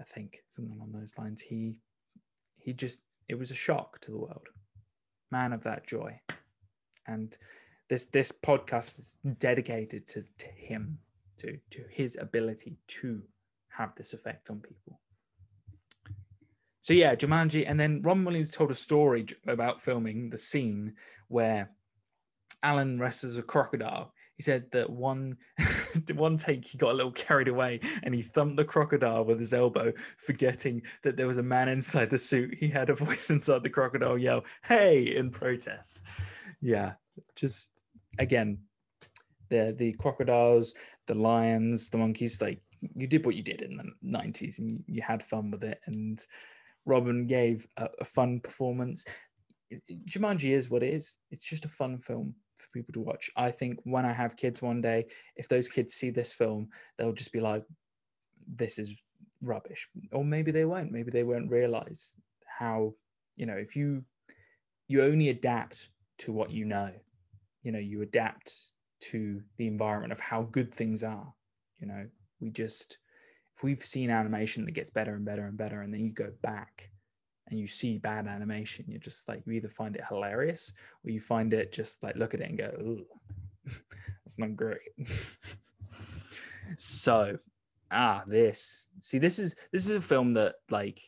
[0.00, 1.40] I think something along those lines.
[1.40, 1.80] He
[2.56, 4.48] he just it was a shock to the world.
[5.30, 6.20] Man of that joy.
[7.06, 7.36] And
[7.88, 10.98] this this podcast is dedicated to, to him,
[11.38, 13.22] to to his ability to
[13.68, 15.00] have this effect on people.
[16.80, 20.94] So yeah, Jumanji, and then Robin Williams told a story about filming the scene
[21.28, 21.70] where
[22.62, 25.36] Alan wrestles a crocodile he said that one
[26.14, 29.52] one take he got a little carried away and he thumped the crocodile with his
[29.52, 32.54] elbow, forgetting that there was a man inside the suit.
[32.54, 36.00] He had a voice inside the crocodile yell, "Hey!" in protest.
[36.60, 36.92] Yeah,
[37.34, 37.82] just
[38.20, 38.58] again,
[39.48, 40.72] the the crocodiles,
[41.08, 42.62] the lions, the monkeys, like
[42.94, 46.24] you did what you did in the 90s and you had fun with it and
[46.86, 49.04] Robin gave a, a fun performance.
[50.08, 51.16] Jumanji is what it is.
[51.32, 53.30] It's just a fun film for people to watch.
[53.36, 57.12] I think when I have kids one day, if those kids see this film, they'll
[57.12, 57.64] just be like,
[58.46, 58.92] this is
[59.42, 59.88] rubbish.
[60.12, 60.92] Or maybe they won't.
[60.92, 62.14] Maybe they won't realize
[62.46, 62.94] how,
[63.36, 64.04] you know, if you
[64.88, 66.90] you only adapt to what you know,
[67.62, 68.52] you know, you adapt
[69.00, 71.32] to the environment of how good things are.
[71.78, 72.06] You know,
[72.40, 72.98] we just
[73.56, 76.30] if we've seen animation that gets better and better and better, and then you go
[76.42, 76.90] back
[77.50, 80.72] and you see bad animation, you're just like you either find it hilarious
[81.04, 83.06] or you find it just like look at it and go, "Ooh,
[84.24, 84.80] that's not great."
[86.76, 87.38] so,
[87.90, 91.00] ah, this see, this is this is a film that like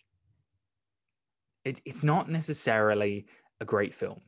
[1.64, 3.26] it's it's not necessarily
[3.60, 4.20] a great film,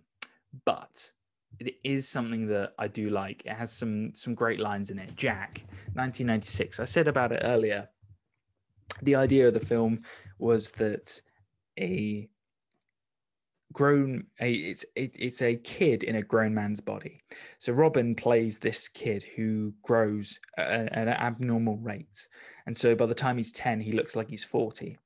[0.64, 1.10] but
[1.58, 3.42] it is something that I do like.
[3.44, 5.14] It has some some great lines in it.
[5.16, 6.80] Jack, 1996.
[6.80, 7.88] I said about it earlier.
[9.02, 10.02] The idea of the film
[10.38, 11.20] was that
[11.78, 12.28] a
[13.72, 17.20] grown a it's it, it's a kid in a grown man's body.
[17.58, 22.28] So robin plays this kid who grows at, at an abnormal rate.
[22.66, 24.98] And so by the time he's 10 he looks like he's 40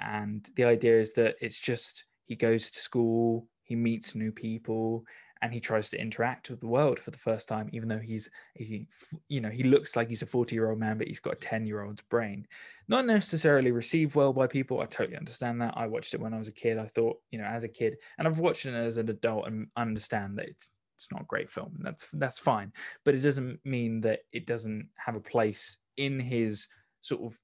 [0.00, 5.04] and the idea is that it's just he goes to school he meets new people
[5.42, 8.30] and he tries to interact with the world for the first time even though he's
[8.54, 8.86] he
[9.28, 11.36] you know he looks like he's a 40 year old man but he's got a
[11.36, 12.46] 10 year old's brain.
[12.88, 14.80] Not necessarily received well by people.
[14.80, 15.74] I totally understand that.
[15.76, 16.78] I watched it when i was a kid.
[16.78, 19.68] I thought you know as a kid and i've watched it as an adult and
[19.76, 20.68] understand that it's
[21.02, 21.78] it's not a great film.
[21.80, 22.72] That's that's fine.
[23.04, 26.68] But it doesn't mean that it doesn't have a place in his
[27.00, 27.38] sort of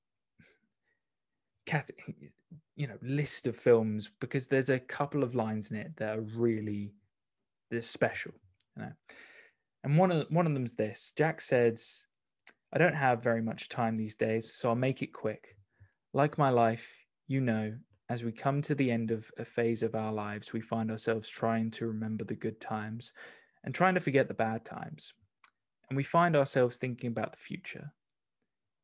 [1.66, 1.90] cat
[2.76, 6.22] you know list of films because there's a couple of lines in it that are
[6.36, 6.94] really
[7.70, 8.32] they're special,
[8.76, 8.92] you know.
[9.84, 11.12] And one of one of them's this.
[11.16, 12.04] Jack says,
[12.72, 15.56] "I don't have very much time these days, so I'll make it quick.
[16.12, 16.90] Like my life,
[17.26, 17.76] you know,
[18.08, 21.28] as we come to the end of a phase of our lives, we find ourselves
[21.28, 23.12] trying to remember the good times
[23.64, 25.12] and trying to forget the bad times.
[25.88, 27.92] And we find ourselves thinking about the future.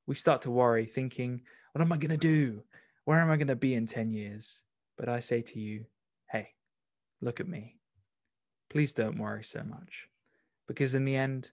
[0.06, 2.62] We start to worry, thinking, what am I going to do?
[3.04, 4.62] Where am I going to be in 10 years?
[4.98, 5.86] But I say to you,
[6.30, 6.50] hey,
[7.20, 7.76] look at me
[8.68, 10.08] please don't worry so much.
[10.66, 11.50] Because in the end,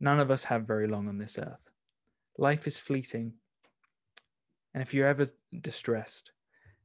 [0.00, 1.70] none of us have very long on this earth.
[2.38, 3.34] Life is fleeting.
[4.74, 5.28] And if you're ever
[5.60, 6.32] distressed,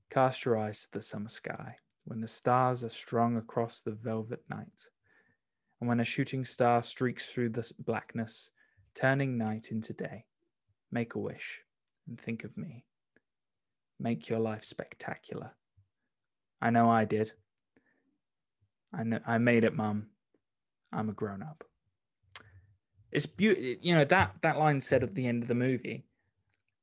[0.09, 4.43] cast your eyes to the summer sky when the stars are strung across the velvet
[4.49, 4.87] night.
[5.79, 8.51] And when a shooting star streaks through the blackness,
[8.93, 10.25] turning night into day,
[10.91, 11.61] make a wish
[12.07, 12.85] and think of me.
[13.99, 15.51] Make your life spectacular.
[16.61, 17.33] I know I did.
[18.93, 20.07] I know, I made it, mum.
[20.91, 21.63] I'm a grown up.
[23.11, 26.05] It's beautiful, you know that that line said at the end of the movie,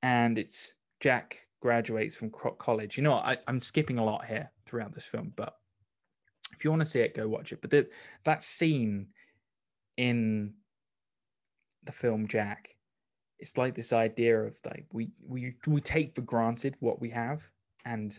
[0.03, 2.97] and it's Jack graduates from college.
[2.97, 5.55] You know, I, I'm skipping a lot here throughout this film, but
[6.55, 7.61] if you want to see it, go watch it.
[7.61, 7.89] But the,
[8.25, 9.09] that scene
[9.97, 10.55] in
[11.85, 12.69] the film Jack,
[13.39, 17.43] it's like this idea of like we we we take for granted what we have,
[17.85, 18.19] and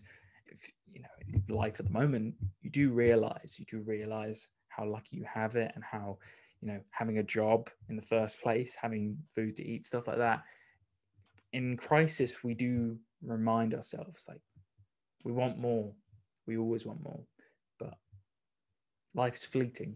[0.52, 5.18] if you know life at the moment you do realize you do realize how lucky
[5.18, 6.18] you have it and how
[6.62, 10.18] you know having a job in the first place having food to eat stuff like
[10.18, 10.44] that.
[11.54, 14.42] In crisis we do remind ourselves like
[15.26, 15.92] we want more.
[16.48, 17.22] We always want more.
[17.80, 17.96] But
[19.14, 19.96] life's fleeting.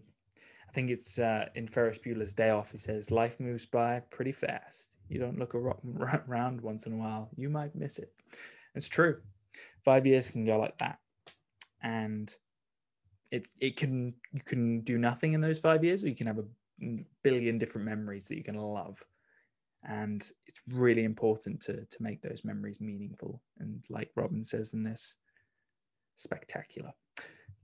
[0.68, 4.32] I think it's uh, in ferris bueller's day off he says life moves by pretty
[4.32, 4.90] fast.
[5.08, 7.30] You don't look around once in a while.
[7.36, 8.12] You might miss it.
[8.74, 9.20] It's true
[9.84, 10.98] five years can go like that.
[11.82, 12.34] And
[13.30, 16.38] it it can you can do nothing in those five years or you can have
[16.38, 19.02] a billion different memories that you can love.
[19.86, 23.42] And it's really important to to make those memories meaningful.
[23.58, 25.16] And like robin says in this
[26.16, 26.92] spectacular.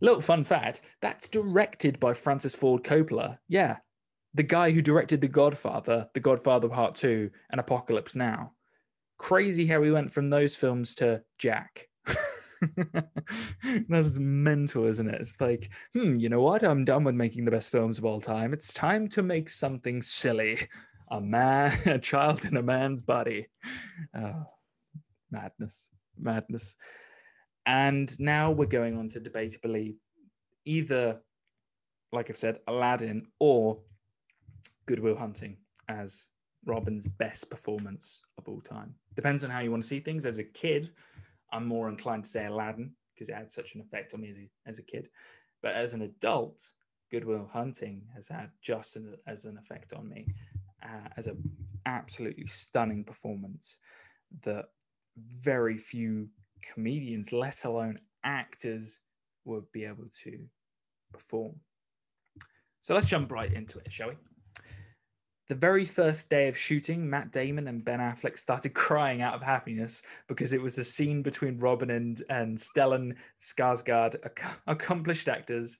[0.03, 3.39] Little fun fact that's directed by francis ford coppola.
[3.49, 3.77] Yeah
[4.35, 8.53] the guy who directed the godfather the godfather part 2 and apocalypse now.
[9.18, 11.89] Crazy how we went from those films to jack
[13.89, 15.21] That's mental, isn't it?
[15.21, 16.63] It's like, hmm, you know what?
[16.63, 18.53] I'm done with making the best films of all time.
[18.53, 20.59] It's time to make something silly.
[21.11, 23.47] A man, a child in a man's body.
[24.17, 24.47] Oh,
[25.31, 26.77] madness, madness.
[27.67, 29.97] And now we're going on to debatably
[30.65, 31.21] either,
[32.13, 33.79] like I've said, Aladdin or
[34.87, 35.57] Good Will Hunting
[35.89, 36.29] as
[36.65, 38.95] Robin's best performance of all time.
[39.15, 40.27] Depends on how you want to see things.
[40.27, 40.91] As a kid,
[41.53, 44.39] I'm more inclined to say Aladdin because it had such an effect on me as
[44.39, 45.09] a, as a kid.
[45.63, 46.63] But as an adult,
[47.11, 50.27] Good Will Hunting has had just an, as an effect on me
[50.83, 51.43] uh, as an
[51.87, 53.79] absolutely stunning performance
[54.43, 54.67] that
[55.17, 56.29] very few
[56.63, 59.01] comedians, let alone actors,
[59.45, 60.39] would be able to
[61.13, 61.55] perform.
[62.81, 64.15] So let's jump right into it, shall we?
[65.51, 69.43] The very first day of shooting, Matt Damon and Ben Affleck started crying out of
[69.43, 74.15] happiness because it was a scene between Robin and, and Stellan Skarsgård,
[74.69, 75.77] accomplished actors,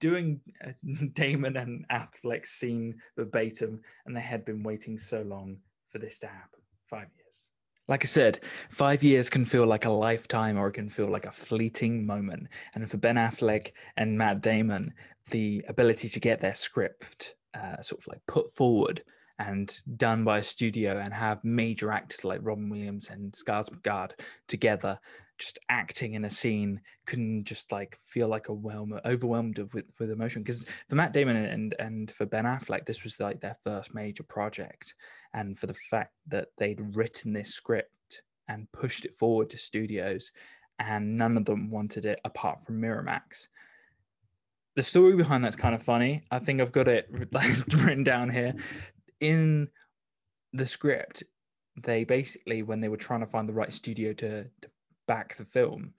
[0.00, 0.72] doing uh,
[1.12, 6.26] Damon and Affleck's scene verbatim, and they had been waiting so long for this to
[6.26, 7.50] happen five years.
[7.86, 11.24] Like I said, five years can feel like a lifetime or it can feel like
[11.24, 12.48] a fleeting moment.
[12.74, 14.92] And for Ben Affleck and Matt Damon,
[15.30, 19.02] the ability to get their script uh, sort of like put forward
[19.38, 24.12] and done by a studio and have major actors like Robin Williams and Skarsgård
[24.48, 24.98] together
[25.38, 30.10] just acting in a scene can just like feel like a whelm, overwhelmed with, with
[30.10, 30.42] emotion.
[30.42, 34.24] Because for Matt Damon and and for Ben Affleck this was like their first major
[34.24, 34.94] project.
[35.34, 40.32] And for the fact that they'd written this script and pushed it forward to studios
[40.78, 43.48] and none of them wanted it apart from Miramax
[44.78, 46.22] the story behind that's kind of funny.
[46.30, 48.54] I think I've got it written down here.
[49.18, 49.66] In
[50.52, 51.24] the script,
[51.82, 54.70] they basically, when they were trying to find the right studio to, to
[55.08, 55.94] back the film,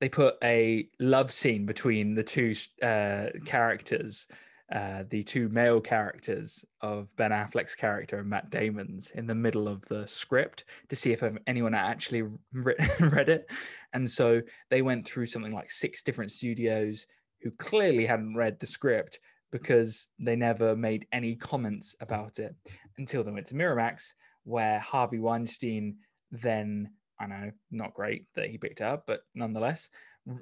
[0.00, 4.26] they put a love scene between the two uh, characters,
[4.74, 9.68] uh, the two male characters of Ben Affleck's character and Matt Damon's in the middle
[9.68, 13.48] of the script to see if anyone actually read it.
[13.92, 17.06] And so they went through something like six different studios
[17.44, 19.20] who clearly hadn't read the script
[19.52, 22.56] because they never made any comments about it
[22.98, 25.96] until they went to Miramax, where Harvey Weinstein
[26.32, 26.90] then,
[27.20, 29.90] I know, not great that he picked up, but nonetheless,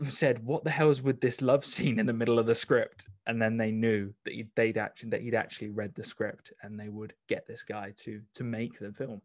[0.09, 3.43] said, "What the hell's with this love scene in the middle of the script?" And
[3.43, 6.89] then they knew that he'd, they'd actually that he'd actually read the script, and they
[6.89, 9.21] would get this guy to to make the film.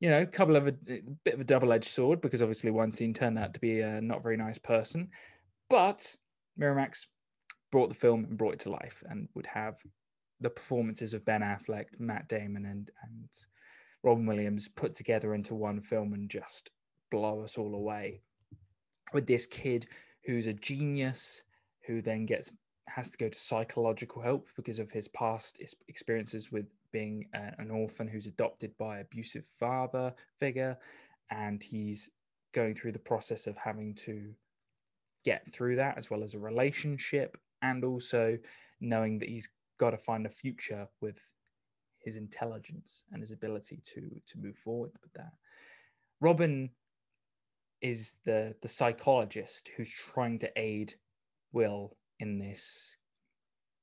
[0.00, 3.14] You know, a couple of a, a bit of a double-edged sword because obviously Weinstein
[3.14, 5.08] turned out to be a not very nice person,
[5.70, 6.16] but
[6.60, 7.06] Miramax
[7.70, 9.78] brought the film and brought it to life and would have
[10.40, 13.28] the performances of Ben Affleck, Matt Damon, and and
[14.02, 16.70] Robin Williams put together into one film and just
[17.10, 18.22] blow us all away.
[19.12, 19.86] With this kid
[20.24, 21.42] who's a genius,
[21.86, 22.52] who then gets
[22.88, 28.06] has to go to psychological help because of his past experiences with being an orphan
[28.06, 30.76] who's adopted by abusive father figure,
[31.30, 32.10] and he's
[32.52, 34.34] going through the process of having to
[35.24, 38.38] get through that as well as a relationship and also
[38.80, 39.48] knowing that he's
[39.78, 41.18] got to find a future with
[41.98, 45.32] his intelligence and his ability to to move forward with that.
[46.20, 46.70] Robin
[47.80, 50.94] is the the psychologist who's trying to aid
[51.52, 52.96] will in this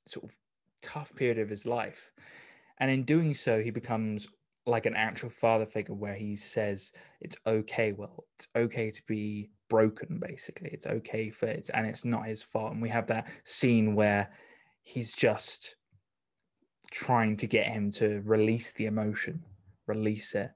[0.06, 0.36] sort of
[0.82, 2.12] tough period of his life.
[2.80, 4.28] And in doing so he becomes
[4.66, 9.50] like an actual father figure where he says it's okay well it's okay to be
[9.70, 10.70] broken basically.
[10.72, 12.74] It's okay for it and it's not his fault.
[12.74, 14.30] And we have that scene where
[14.84, 15.76] he's just
[16.92, 19.44] trying to get him to release the emotion
[19.90, 20.52] release it.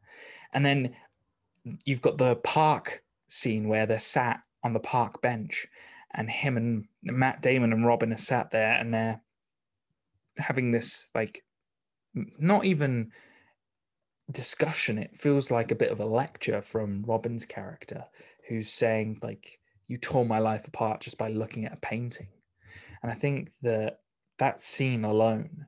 [0.54, 0.96] And then
[1.84, 5.68] you've got the park scene where they're sat on the park bench
[6.14, 9.20] and him and matt damon and robin are sat there and they're
[10.38, 11.44] having this like
[12.38, 13.12] not even
[14.32, 14.98] discussion.
[14.98, 18.06] It feels like a bit of a lecture from robin's character
[18.54, 22.28] who's saying like you tore my life apart just by looking at a painting.
[23.02, 24.00] And i think that
[24.40, 25.66] that scene alone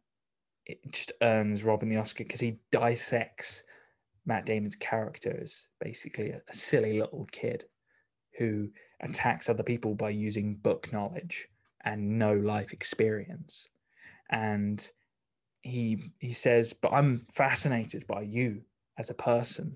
[0.66, 3.64] it just earns robin the oscar because he dissects
[4.26, 7.66] matt damon's character as basically a, a silly little kid
[8.38, 8.70] who
[9.02, 11.48] attacks other people by using book knowledge
[11.86, 13.70] and no life experience.
[14.30, 14.90] And
[15.62, 18.62] he he says but i'm fascinated by you
[19.00, 19.76] as a person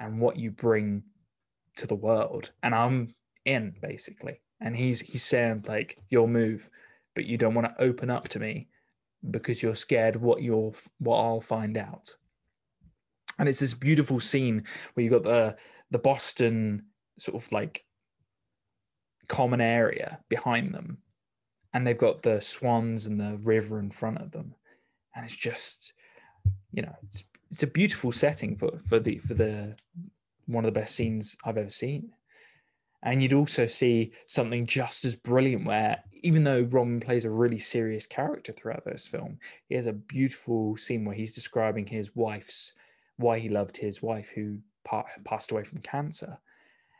[0.00, 1.02] and what you bring
[1.76, 3.14] to the world and i'm
[3.46, 4.40] in basically.
[4.60, 6.68] And he's he's saying like your move
[7.14, 8.68] but you don't want to open up to me
[9.30, 12.14] because you're scared what you'll what i'll find out.
[13.38, 14.64] And it's this beautiful scene
[14.94, 15.56] where you've got the
[15.90, 16.84] the boston
[17.18, 17.84] sort of like
[19.28, 20.98] common area behind them
[21.72, 24.54] and they've got the swans and the river in front of them.
[25.14, 25.92] And it's just
[26.72, 29.76] you know it's it's a beautiful setting for for the for the
[30.46, 32.12] one of the best scenes I've ever seen.
[33.02, 37.58] And you'd also see something just as brilliant where, even though Robin plays a really
[37.58, 39.38] serious character throughout this film,
[39.68, 42.72] he has a beautiful scene where he's describing his wife's,
[43.16, 44.58] why he loved his wife who
[45.24, 46.38] passed away from cancer.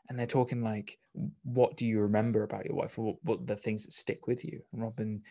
[0.08, 0.98] And they're talking like,
[1.42, 2.96] what do you remember about your wife?
[2.96, 4.60] What, what the things that stick with you?
[4.72, 5.22] And Robin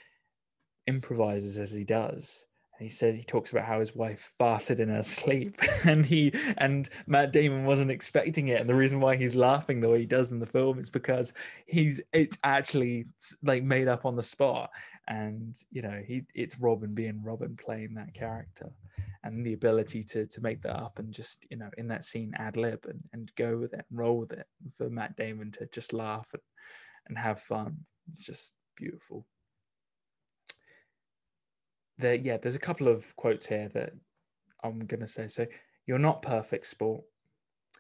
[0.88, 2.46] improvises as he does
[2.80, 6.90] he said he talks about how his wife farted in her sleep and he and
[7.08, 8.60] matt damon wasn't expecting it.
[8.60, 11.34] And the reason why he's laughing the way he does in the film is because
[11.66, 13.06] he's it's actually
[13.44, 14.72] like made up on the spot.
[15.08, 18.72] And you know he it's robin being robin playing that character
[19.24, 22.34] and the ability to to make that up and just you know in that scene
[22.38, 25.68] ad lib and, and go with it and roll with it for matt damon to
[25.68, 26.42] just laugh and,
[27.08, 27.78] and have fun.
[28.12, 29.28] It's just beautiful
[32.00, 33.92] yeah, there's a couple of quotes here that
[34.64, 35.28] I'm gonna say.
[35.28, 35.46] So
[35.86, 37.04] you're not perfect, sport.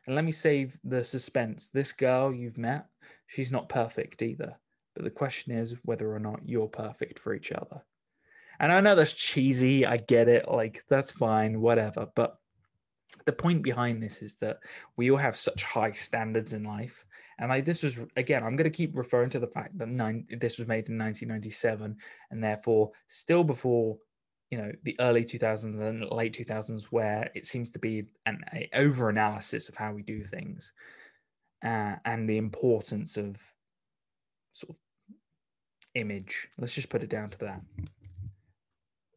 [0.05, 1.70] And let me save the suspense.
[1.70, 2.86] This girl you've met,
[3.28, 4.55] she's not perfect either.
[4.95, 7.84] But the question is whether or not you're perfect for each other.
[8.59, 9.86] And I know that's cheesy.
[9.86, 10.49] I get it.
[10.49, 12.07] Like, that's fine, whatever.
[12.16, 12.38] But
[13.26, 14.59] the point behind this is that
[14.95, 17.05] we all have such high standards in life.
[17.38, 20.26] And like this was again, I'm going to keep referring to the fact that nine,
[20.39, 21.97] this was made in 1997,
[22.32, 23.97] and therefore still before
[24.52, 28.43] you know the early 2000s and late 2000s, where it seems to be an
[28.74, 30.74] over analysis of how we do things,
[31.64, 33.38] uh, and the importance of
[34.54, 34.76] sort of
[35.96, 36.50] image.
[36.58, 37.62] Let's just put it down to that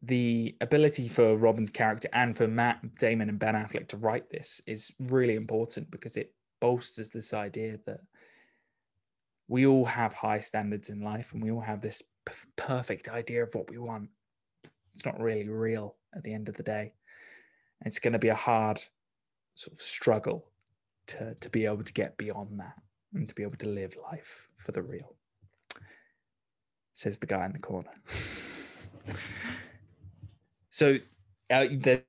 [0.01, 4.61] the ability for Robin's character and for Matt Damon and Ben Affleck to write this
[4.65, 7.99] is really important because it bolsters this idea that
[9.47, 12.01] we all have high standards in life and we all have this
[12.55, 14.09] perfect idea of what we want.
[14.93, 16.93] It's not really real at the end of the day.
[17.85, 18.79] It's going to be a hard
[19.55, 20.45] sort of struggle
[21.07, 22.75] to, to be able to get beyond that
[23.13, 25.15] and to be able to live life for the real,
[26.93, 27.91] says the guy in the corner.
[30.71, 30.95] So,
[31.49, 32.03] uh, the,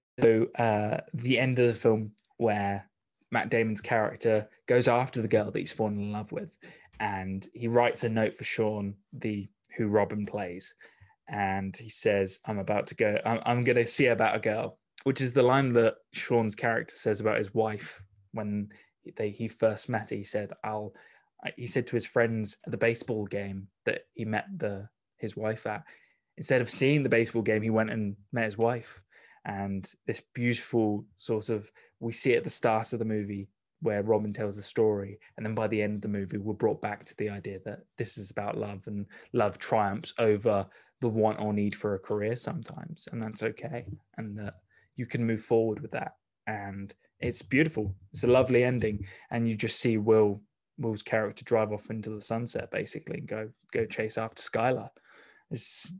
[0.56, 2.88] uh, the end of the film where
[3.32, 6.50] Matt Damon's character goes after the girl that he's fallen in love with,
[7.00, 10.74] and he writes a note for Sean, the who Robin plays,
[11.30, 13.18] and he says, "I'm about to go.
[13.24, 16.94] I'm, I'm going to see about a girl," which is the line that Sean's character
[16.94, 18.02] says about his wife
[18.32, 18.68] when
[19.16, 20.10] they he first met.
[20.10, 20.94] He said, "I'll."
[21.56, 25.66] He said to his friends at the baseball game that he met the his wife
[25.66, 25.84] at
[26.40, 29.02] instead of seeing the baseball game, he went and met his wife.
[29.44, 31.70] And this beautiful sort of,
[32.00, 33.50] we see at the start of the movie
[33.80, 35.18] where Robin tells the story.
[35.36, 37.80] And then by the end of the movie, we're brought back to the idea that
[37.96, 40.66] this is about love and love triumphs over
[41.00, 43.08] the want or need for a career sometimes.
[43.12, 43.86] And that's okay.
[44.16, 44.54] And that
[44.96, 46.12] you can move forward with that.
[46.46, 47.94] And it's beautiful.
[48.12, 49.06] It's a lovely ending.
[49.30, 50.42] And you just see Will
[50.78, 54.88] Will's character drive off into the sunset basically and go go chase after Skylar.
[55.50, 55.94] It's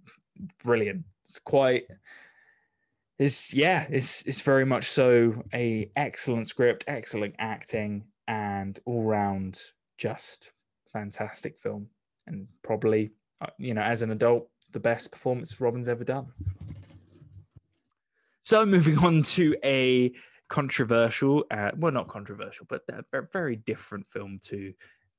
[0.64, 1.04] brilliant.
[1.22, 1.84] It's quite
[3.20, 9.60] it's yeah, it's it's very much so a excellent script, excellent acting, and all round
[9.98, 10.52] just
[10.90, 11.86] fantastic film.
[12.26, 13.12] And probably,
[13.42, 16.28] uh, you know, as an adult, the best performance Robin's ever done.
[18.40, 20.12] So moving on to a
[20.48, 24.72] controversial, uh, well, not controversial, but a very different film to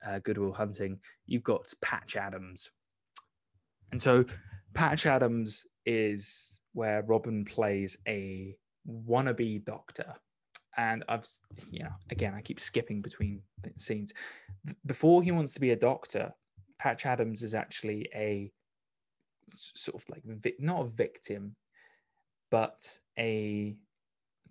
[0.08, 1.00] uh, Good Will Hunting.
[1.28, 2.72] You've got Patch Adams,
[3.92, 4.26] and so
[4.74, 8.56] Patch Adams is where Robin plays a
[8.88, 10.14] wannabe doctor.
[10.78, 11.28] And I've,
[11.70, 13.42] you know, again, I keep skipping between
[13.76, 14.14] scenes.
[14.86, 16.34] Before he wants to be a doctor,
[16.80, 18.52] Patch Adams is actually a
[19.56, 20.24] sort of like
[20.60, 21.56] not a victim,
[22.50, 23.76] but a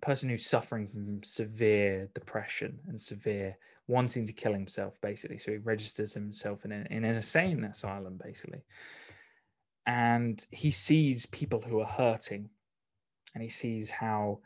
[0.01, 3.57] person who's suffering from severe depression and severe
[3.87, 5.37] wanting to kill himself, basically.
[5.37, 8.61] So he registers himself in an, in an insane asylum, basically
[9.85, 12.49] and he sees people who are hurting
[13.33, 14.39] and he sees how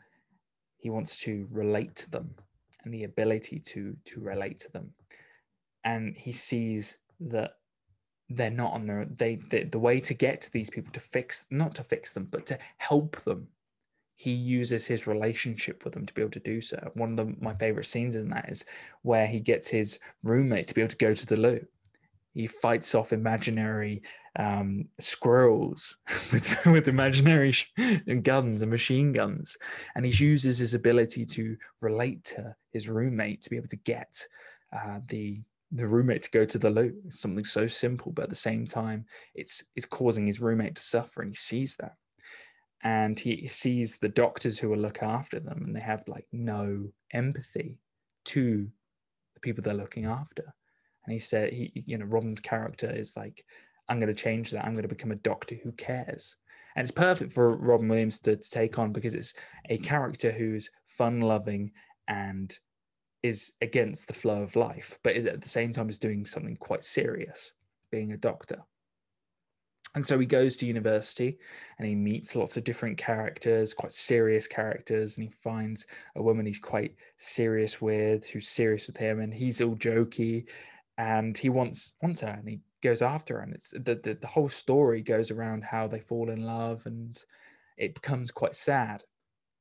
[0.78, 2.34] he wants to relate to them
[2.84, 4.90] and the ability to to relate to them.
[5.84, 7.52] And he sees that
[8.28, 11.46] they're not on their they the, the way to get to these people to fix
[11.50, 13.46] not to fix them but to help them
[14.16, 16.90] he uses his relationship with them to be able to do so.
[16.94, 18.64] One of the, my favorite scenes in that is
[19.02, 21.60] where he gets his roommate to be able to go to the loo
[22.36, 24.02] he fights off imaginary
[24.38, 25.96] um, squirrels
[26.32, 27.72] with, with imaginary sh-
[28.22, 29.56] guns and machine guns.
[29.94, 34.26] And he uses his ability to relate to his roommate to be able to get
[34.74, 35.40] uh, the
[35.72, 36.94] the roommate to go to the loo.
[37.08, 41.22] Something so simple, but at the same time, it's it's causing his roommate to suffer,
[41.22, 41.96] and he sees that.
[42.84, 46.92] And he sees the doctors who will look after them, and they have like no
[47.12, 47.78] empathy
[48.26, 48.68] to
[49.34, 50.54] the people they're looking after.
[51.06, 53.44] And he said, he, you know, Robin's character is like,
[53.88, 54.64] I'm going to change that.
[54.64, 56.36] I'm going to become a doctor who cares.
[56.74, 59.34] And it's perfect for Robin Williams to, to take on because it's
[59.70, 61.72] a character who's fun loving
[62.08, 62.56] and
[63.22, 66.56] is against the flow of life, but is at the same time is doing something
[66.56, 67.52] quite serious,
[67.90, 68.62] being a doctor.
[69.94, 71.38] And so he goes to university
[71.78, 75.86] and he meets lots of different characters, quite serious characters, and he finds
[76.16, 80.44] a woman he's quite serious with, who's serious with him, and he's all jokey
[80.98, 84.26] and he wants wants her and he goes after her and it's the, the, the
[84.26, 87.24] whole story goes around how they fall in love and
[87.76, 89.02] it becomes quite sad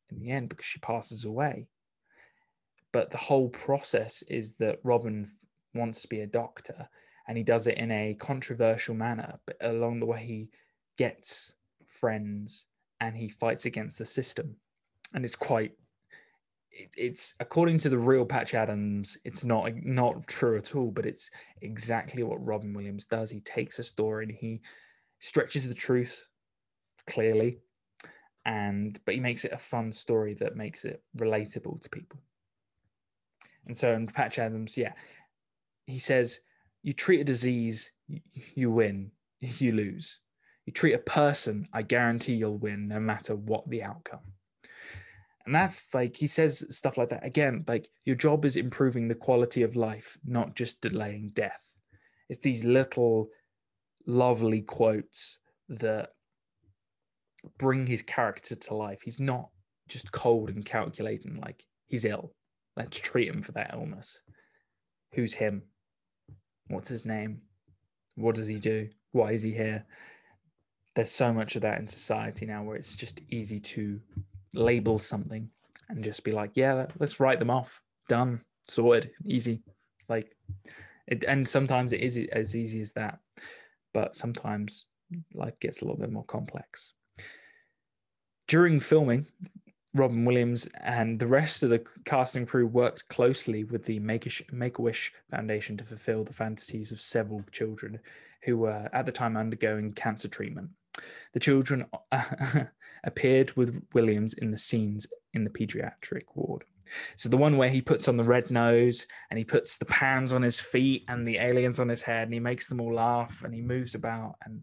[0.10, 1.68] in the end because she passes away.
[2.92, 5.30] But the whole process is that robin
[5.74, 6.88] wants to be a doctor
[7.28, 10.50] and he does it in a controversial manner but along the way he
[10.98, 11.56] gets
[11.86, 12.68] friends
[13.02, 14.56] and he fights against the system.
[15.14, 15.74] And it's quite
[16.76, 21.06] it, it's according to the real Patch Adams, it's not not true at all, but
[21.06, 23.30] it's exactly what Robin Williams does.
[23.30, 24.62] He takes a story and he
[25.20, 26.28] stretches the truth
[27.08, 27.60] clearly
[28.46, 32.20] and but he makes it a fun story that makes it relatable to people.
[33.66, 34.94] And so in patch adams yeah
[35.88, 36.42] he says
[36.84, 37.92] you treat a disease
[38.54, 40.20] you win you lose.
[40.66, 44.34] You treat a person i guarantee you'll win no matter what the outcome
[45.46, 49.16] and that's like he says stuff like that again like your job is improving the
[49.16, 51.66] quality of life not just delaying death
[52.30, 53.30] it's these little
[54.08, 55.40] lovely quotes
[55.70, 56.10] that
[57.58, 59.02] bring his character to life.
[59.02, 59.50] He's not
[59.88, 62.34] just cold and calculating, like he's ill.
[62.76, 64.22] Let's treat him for that illness.
[65.14, 65.64] Who's him?
[66.68, 67.42] What's his name?
[68.16, 68.90] What does he do?
[69.12, 69.86] Why is he here?
[70.96, 74.00] There's so much of that in society now where it's just easy to
[74.56, 75.50] label something
[75.90, 77.82] and just be like, yeah, let's write them off.
[78.08, 79.62] Done, sorted, easy.
[80.10, 80.36] Like,
[81.08, 83.20] it, and sometimes it is as easy as that,
[83.94, 84.88] but sometimes
[85.34, 86.94] life gets a little bit more complex.
[88.48, 89.26] During filming,
[89.94, 94.28] Robin Williams and the rest of the cast and crew worked closely with the Make
[94.28, 98.00] a Wish Foundation to fulfill the fantasies of several children
[98.44, 100.70] who were at the time undergoing cancer treatment.
[101.34, 102.24] The children uh,
[103.04, 106.64] appeared with Williams in the scenes in the pediatric ward.
[107.16, 110.34] So the one where he puts on the red nose and he puts the pans
[110.34, 113.44] on his feet and the aliens on his head and he makes them all laugh
[113.44, 114.62] and he moves about and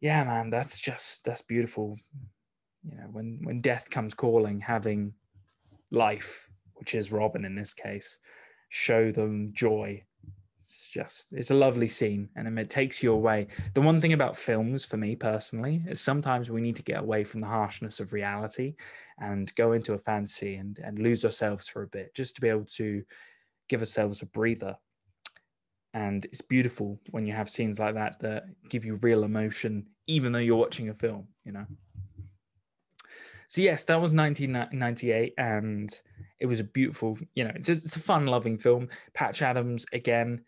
[0.00, 1.96] yeah, man, that's just that's beautiful
[2.84, 5.12] you know when when death comes calling having
[5.90, 8.18] life which is robin in this case
[8.68, 10.02] show them joy
[10.64, 13.48] it's just it's a lovely scene and it takes you away.
[13.74, 17.22] The one thing about films for me personally is sometimes we need to get away
[17.22, 18.76] from the harshness of reality
[19.20, 22.48] and go into a fantasy and, and lose ourselves for a bit just to be
[22.48, 23.04] able to
[23.68, 24.74] give ourselves a breather.
[25.92, 30.32] And it's beautiful when you have scenes like that that give you real emotion even
[30.32, 31.66] though you're watching a film you know?
[33.48, 36.00] So yes, that was 1998, and
[36.40, 38.88] it was a beautiful, you know, it's a, it's a fun-loving film.
[39.12, 40.42] Patch Adams again,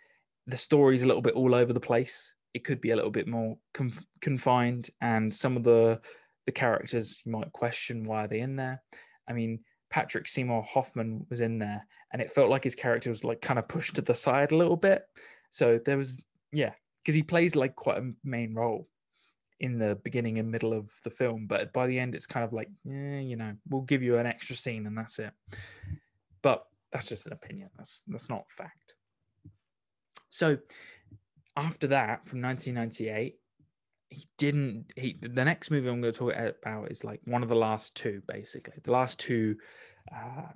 [0.47, 2.35] the story's a little bit all over the place.
[2.55, 6.01] It could be a little bit more conf- confined, and some of the
[6.47, 8.83] the characters you might question why are they in there.
[9.29, 13.25] I mean, Patrick Seymour Hoffman was in there, and it felt like his character was
[13.25, 15.03] like kind of pushed to the side a little bit.
[15.51, 16.23] So there was,
[16.53, 18.89] yeah, because he plays like quite a main role
[19.61, 22.53] in the beginning and middle of the film, but by the end, it's kind of
[22.53, 25.33] like, yeah, you know, we'll give you an extra scene and that's it.
[26.43, 27.71] But that's just an opinion.
[27.77, 28.96] That's that's not fact.
[30.37, 30.59] So
[31.57, 33.37] after that, from 1998,
[34.11, 34.93] he didn't.
[34.95, 37.97] He the next movie I'm going to talk about is like one of the last
[37.97, 39.57] two, basically the last two
[40.15, 40.53] uh,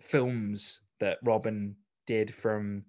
[0.00, 1.76] films that Robin
[2.06, 2.84] did from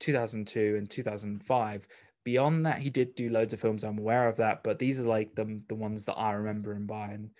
[0.00, 1.86] 2002 and 2005
[2.26, 3.84] beyond that, he did do loads of films.
[3.84, 6.86] I'm aware of that, but these are like the the ones that I remember him
[6.86, 7.10] by.
[7.10, 7.30] And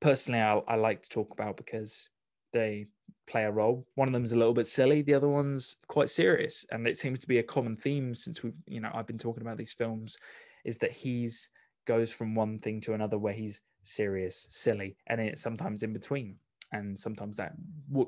[0.00, 2.08] personally, I, I like to talk about because
[2.52, 2.88] they
[3.26, 3.86] play a role.
[3.94, 5.02] One of them is a little bit silly.
[5.02, 8.54] The other one's quite serious, and it seems to be a common theme since we've
[8.66, 10.16] you know I've been talking about these films,
[10.64, 11.50] is that he's
[11.86, 16.36] goes from one thing to another where he's serious, silly, and it's sometimes in between,
[16.72, 17.52] and sometimes that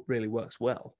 [0.06, 0.94] really works well.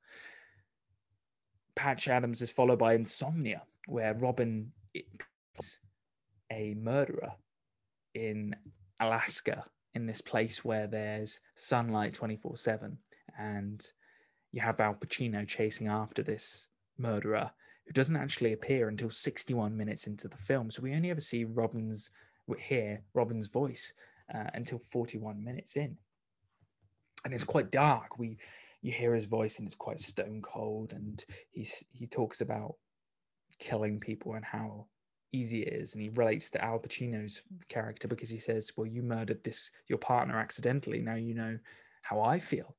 [1.75, 5.79] Patch Adams is followed by Insomnia, where Robin is
[6.53, 7.33] a murderer
[8.15, 8.55] in
[8.99, 12.99] Alaska, in this place where there's sunlight 24 7.
[13.41, 13.85] And
[14.53, 16.69] you have Al Pacino chasing after this
[16.99, 17.51] murderer
[17.87, 20.71] who doesn't actually appear until 61 minutes into the film.
[20.71, 22.11] So we only ever see Robin's,
[22.59, 23.95] hear Robin's voice
[24.35, 25.97] uh, until 41 minutes in.
[27.25, 28.19] And it's quite dark.
[28.19, 28.37] We,
[28.83, 32.77] you hear his voice and it's quite stone cold and he's he talks about
[33.59, 34.87] killing people and how
[35.33, 39.03] easy it is and he relates to al pacino's character because he says well you
[39.03, 41.59] murdered this your partner accidentally now you know
[42.03, 42.75] how i feel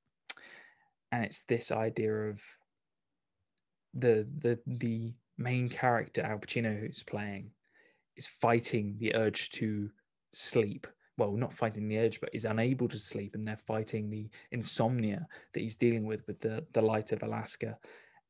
[1.11, 2.41] and it's this idea of
[3.93, 7.51] the the the main character al pacino who's playing
[8.15, 9.89] is fighting the urge to
[10.31, 10.87] sleep
[11.17, 15.27] well not fighting the urge but is unable to sleep and they're fighting the insomnia
[15.53, 17.77] that he's dealing with with the the light of alaska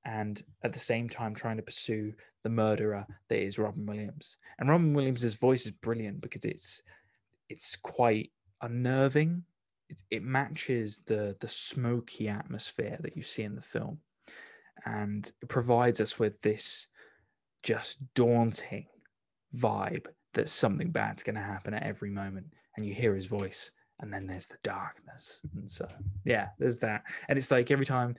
[0.05, 2.13] and at the same time trying to pursue
[2.43, 4.37] the murderer that is Robin Williams.
[4.59, 6.81] And Robin Williams's voice is brilliant because it's
[7.49, 9.43] it's quite unnerving.
[9.91, 13.99] It, it matches the the smoky atmosphere that you see in the film,
[14.85, 16.87] and it provides us with this
[17.61, 18.87] just daunting
[19.55, 22.47] vibe that something bad's going to happen at every moment.
[22.75, 25.59] And you hear his voice, and then there's the darkness, mm-hmm.
[25.59, 25.87] and so
[26.25, 27.03] yeah, there's that.
[27.27, 28.15] And it's like every time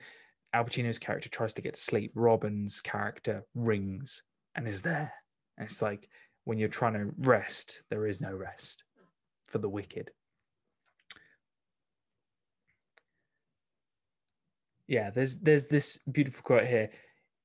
[0.53, 4.21] Al Pacino's character tries to get to sleep, Robin's character rings
[4.55, 5.11] and is there.
[5.57, 6.07] And it's like
[6.45, 8.83] when you're trying to rest, there is no rest.
[9.53, 10.11] for the wicked.
[14.93, 16.91] Yeah, there's there's this beautiful quote here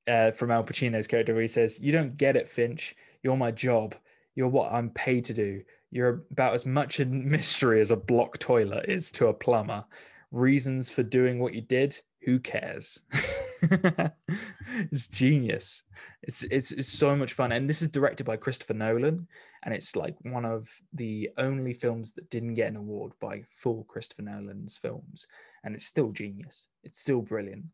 [0.07, 2.95] uh, from Al Pacino's character where he says, "You don't get it, Finch.
[3.23, 3.95] You're my job.
[4.35, 5.63] You're what I'm paid to do.
[5.89, 9.83] You're about as much a mystery as a block toilet is to a plumber.
[10.31, 13.01] Reasons for doing what you did, who cares?
[13.63, 15.81] it's genius.
[16.21, 19.27] It's, it's it's so much fun, and this is directed by Christopher Nolan,
[19.63, 23.85] and it's like one of the only films that didn't get an award by full
[23.85, 25.25] Christopher Nolan's films,
[25.63, 26.67] and it's still genius.
[26.83, 27.65] It's still brilliant,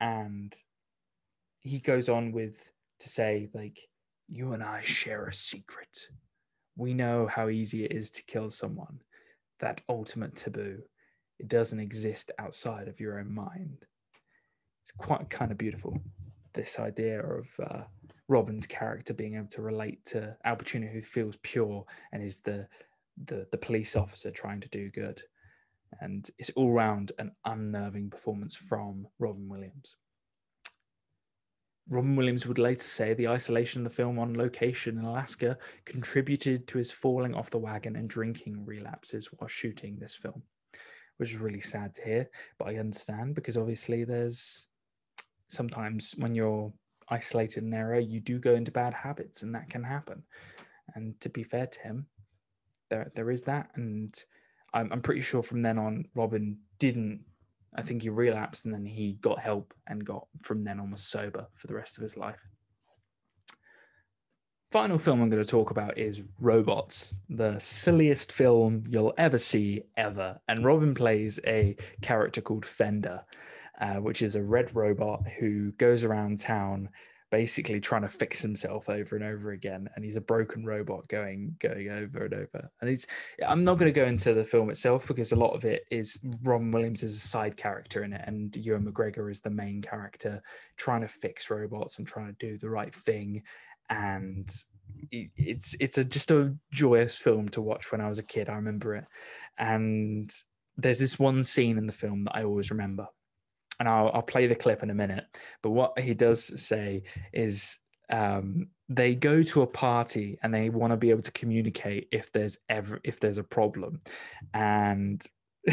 [0.00, 0.54] and
[1.60, 2.70] he goes on with
[3.00, 3.78] to say like,
[4.28, 6.08] you and I share a secret
[6.80, 9.00] we know how easy it is to kill someone.
[9.60, 10.78] That ultimate taboo.
[11.38, 13.84] It doesn't exist outside of your own mind.
[14.82, 15.98] It's quite kind of beautiful.
[16.54, 17.82] This idea of uh,
[18.28, 22.66] Robin's character being able to relate to Al Pacino, who feels pure and is the,
[23.26, 25.22] the the police officer trying to do good,
[26.00, 29.96] and it's all round an unnerving performance from Robin Williams.
[31.88, 36.66] Robin Williams would later say the isolation of the film on location in Alaska contributed
[36.68, 40.42] to his falling off the wagon and drinking relapses while shooting this film,
[41.16, 42.30] which is really sad to hear.
[42.58, 44.68] But I understand because obviously there's
[45.48, 46.72] sometimes when you're
[47.08, 50.22] isolated in an area, you do go into bad habits and that can happen.
[50.94, 52.06] And to be fair to him,
[52.88, 53.70] there there is that.
[53.74, 54.14] And
[54.72, 57.24] I'm, I'm pretty sure from then on, Robin didn't
[57.74, 61.02] I think he relapsed and then he got help and got from then on was
[61.02, 62.40] sober for the rest of his life.
[64.72, 69.82] Final film I'm going to talk about is Robots, the silliest film you'll ever see
[69.96, 70.38] ever.
[70.48, 73.24] And Robin plays a character called Fender,
[73.80, 76.88] uh, which is a red robot who goes around town
[77.30, 81.54] basically trying to fix himself over and over again and he's a broken robot going
[81.60, 82.70] going over and over.
[82.80, 83.06] And he's
[83.46, 86.18] i'm not going to go into the film itself because a lot of it is
[86.42, 90.42] robin williams is a side character in it and ewan mcgregor is the main character
[90.80, 93.42] trying to fix robots and trying to do the right thing.
[93.90, 94.50] And
[95.10, 98.54] it's it's a just a joyous film to watch when i was a kid i
[98.54, 99.04] remember it.
[99.58, 100.32] And
[100.76, 103.06] there's this one scene in the film that i always remember
[103.80, 105.24] and I'll, I'll play the clip in a minute.
[105.62, 107.02] But what he does say
[107.32, 107.78] is
[108.10, 112.30] um, they go to a party and they want to be able to communicate if
[112.30, 114.00] there's ever if there's a problem,
[114.54, 115.24] and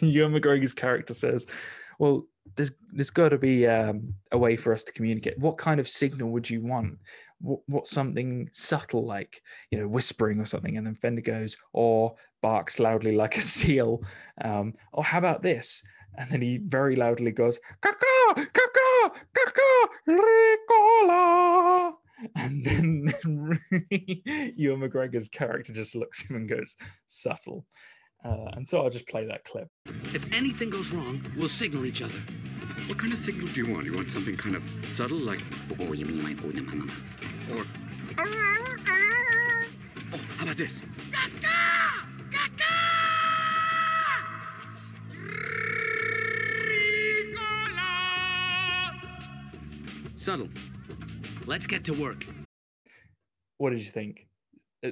[0.00, 1.46] Ewan McGregor's character says,
[1.98, 2.26] "Well,
[2.56, 5.38] there's there's got to be um, a way for us to communicate.
[5.38, 6.98] What kind of signal would you want?
[7.40, 12.78] What, something subtle like you know whispering or something?" And then Fender goes, "Or barks
[12.78, 14.02] loudly like a seal.
[14.42, 15.82] Um, or how about this?
[16.16, 21.92] And then he very loudly goes, Caca, caca, caca, Ricola.
[22.36, 23.12] And then
[24.56, 27.66] Ewan McGregor's character just looks at him and goes, subtle.
[28.24, 29.68] Uh, and so I'll just play that clip.
[30.14, 32.14] If anything goes wrong, we'll signal each other.
[32.86, 33.84] What kind of signal do you want?
[33.84, 35.42] You want something kind of subtle, like,
[35.80, 36.92] oh, you mean my, oh, mama.
[37.52, 37.64] Or,
[40.14, 40.80] oh, how about this?
[50.24, 50.48] Subtle.
[51.44, 52.24] Let's get to work.
[53.58, 54.26] What did you think?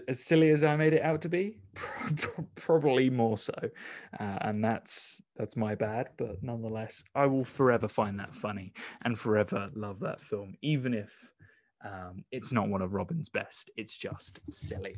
[0.07, 1.57] As silly as I made it out to be,
[2.55, 3.55] probably more so,
[4.21, 6.11] uh, and that's that's my bad.
[6.19, 8.75] But nonetheless, I will forever find that funny
[9.07, 11.33] and forever love that film, even if
[11.83, 13.71] um, it's not one of Robin's best.
[13.79, 14.97] It's just silly.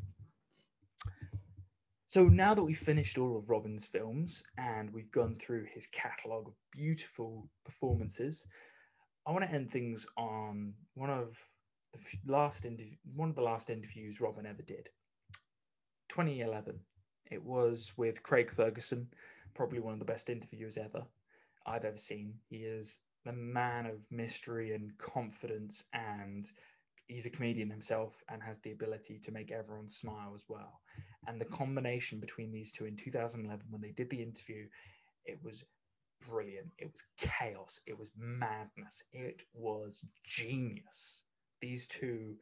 [2.08, 6.48] So now that we've finished all of Robin's films and we've gone through his catalogue
[6.48, 8.46] of beautiful performances,
[9.26, 11.38] I want to end things on one of
[12.24, 14.88] the last interview, one of the last interviews Robin ever did.
[16.10, 16.78] 2011.
[17.30, 19.08] It was with Craig Ferguson,
[19.54, 21.02] probably one of the best interviewers ever
[21.66, 22.34] I've ever seen.
[22.50, 26.46] He is a man of mystery and confidence, and
[27.06, 30.82] he's a comedian himself and has the ability to make everyone smile as well.
[31.26, 34.66] And the combination between these two in 2011, when they did the interview,
[35.24, 35.64] it was
[36.28, 36.68] brilliant.
[36.78, 37.80] It was chaos.
[37.86, 39.02] It was madness.
[39.12, 41.22] It was genius.
[41.60, 42.36] These two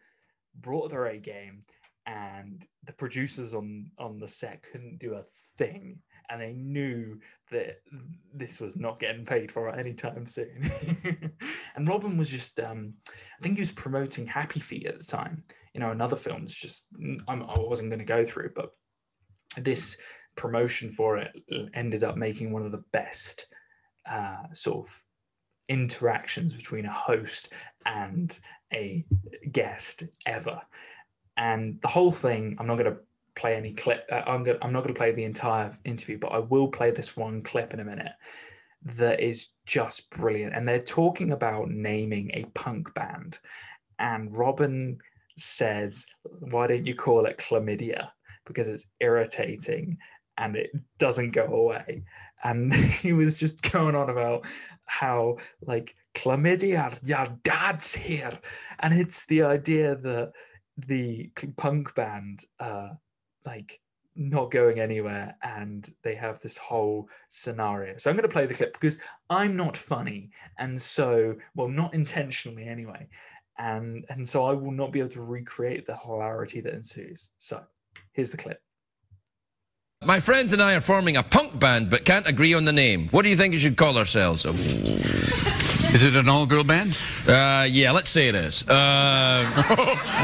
[0.61, 1.65] brought their A game,
[2.07, 5.25] and the producers on on the set couldn't do a
[5.57, 5.99] thing,
[6.31, 7.19] and they knew
[7.51, 7.83] that
[8.35, 10.71] this was not getting paid for anytime soon.
[11.77, 15.45] and Robin was just, um, I think he was promoting Happy Feet at the time.
[15.75, 16.87] You know, another film's just
[17.29, 18.71] I'm, I wasn't going to go through, but
[19.57, 19.97] this
[20.37, 21.31] promotion for it
[21.75, 23.47] ended up making one of the best
[24.11, 25.03] uh, sort of
[25.69, 27.53] interactions between a host
[27.87, 28.39] and
[28.73, 29.05] a
[29.51, 30.61] guest ever.
[31.37, 33.01] And the whole thing, I'm not going to
[33.35, 34.07] play any clip.
[34.11, 36.91] Uh, I'm gonna, I'm not going to play the entire interview, but I will play
[36.91, 38.13] this one clip in a minute
[38.85, 40.55] that is just brilliant.
[40.55, 43.39] And they're talking about naming a punk band,
[43.99, 44.99] and Robin
[45.37, 48.11] says, "Why don't you call it chlamydia?
[48.45, 49.99] Because it's irritating
[50.37, 52.03] and it doesn't go away."
[52.45, 54.47] And he was just going on about
[54.87, 58.39] how like chlamydia, your dad's here,
[58.81, 60.33] and it's the idea that
[60.79, 62.89] the punk band uh
[63.45, 63.81] like
[64.15, 67.97] not going anywhere and they have this whole scenario.
[67.97, 68.99] So i'm going to play the clip because
[69.31, 73.07] i'm not funny and so well not intentionally anyway.
[73.59, 77.31] And and so i will not be able to recreate the hilarity that ensues.
[77.39, 77.63] So
[78.13, 78.61] here's the clip
[80.05, 83.09] My friends and I are forming a punk band but can't agree on the name.
[83.11, 84.45] What do you think we should call ourselves?
[85.95, 86.99] Is it an all-girl band?
[87.29, 88.67] Uh, yeah, let's say it is.
[88.67, 88.73] Uh,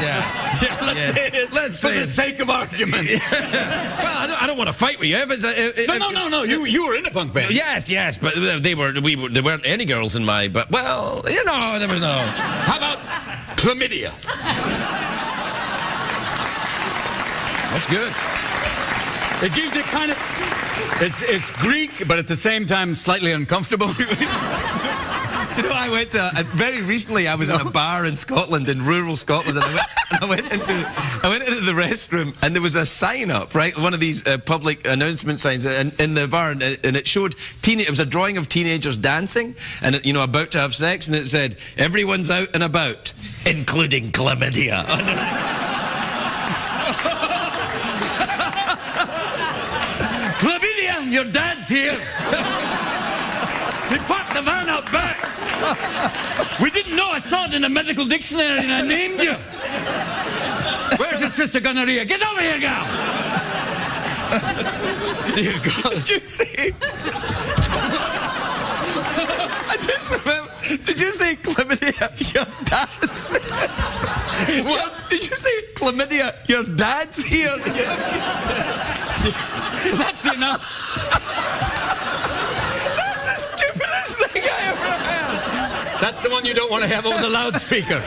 [0.01, 0.59] yeah.
[0.61, 1.13] Yeah, let's Yeah.
[1.13, 1.53] say it is.
[1.53, 2.07] Let's for the it.
[2.07, 3.07] sake of argument.
[3.29, 5.17] Well, I don't, I don't want to fight with you.
[5.17, 6.43] If it's a, if, No, no, no, no.
[6.43, 7.51] You you were in a punk band.
[7.53, 10.47] Yes, yes, but they were we were there weren't any girls in my.
[10.47, 12.07] But well, you know, there was no.
[12.07, 12.97] How about
[13.57, 14.09] chlamydia?
[17.71, 18.13] That's good.
[19.41, 20.17] It gives it kind of.
[21.01, 23.87] It's it's Greek, but at the same time slightly uncomfortable.
[25.55, 28.15] Do you know, I went to, uh, very recently, I was in a bar in
[28.15, 30.73] Scotland, in rural Scotland, and I went, and I went into
[31.23, 33.75] I went into the restroom, and there was a sign up, right?
[33.75, 37.07] One of these uh, public announcement signs in, in the bar, and, it- and it
[37.07, 40.59] showed, teen, it was a drawing of teenagers dancing, and, it, you know, about to
[40.59, 43.11] have sex, and it said, everyone's out and about,
[43.45, 44.85] including chlamydia.
[51.09, 51.91] chlamydia, your dad's here.
[53.89, 55.17] he parked the van out back.
[56.61, 57.09] We didn't know.
[57.09, 59.33] I saw it in a medical dictionary, and I named you.
[60.97, 62.05] Where's your sister gonorrhea?
[62.05, 62.85] Get over here, gal.
[65.35, 66.05] Dear God.
[66.05, 66.73] Did you see?
[69.71, 70.51] I just remember.
[70.85, 72.33] Did you say chlamydia?
[72.33, 73.29] Your dad's.
[74.63, 75.09] what?
[75.09, 76.47] Did you say chlamydia?
[76.47, 77.57] Your dad's here.
[79.97, 80.63] That's enough.
[82.97, 86.01] That's the stupidest thing I ever heard.
[86.01, 88.01] That's the one you don't want to have over the loudspeaker.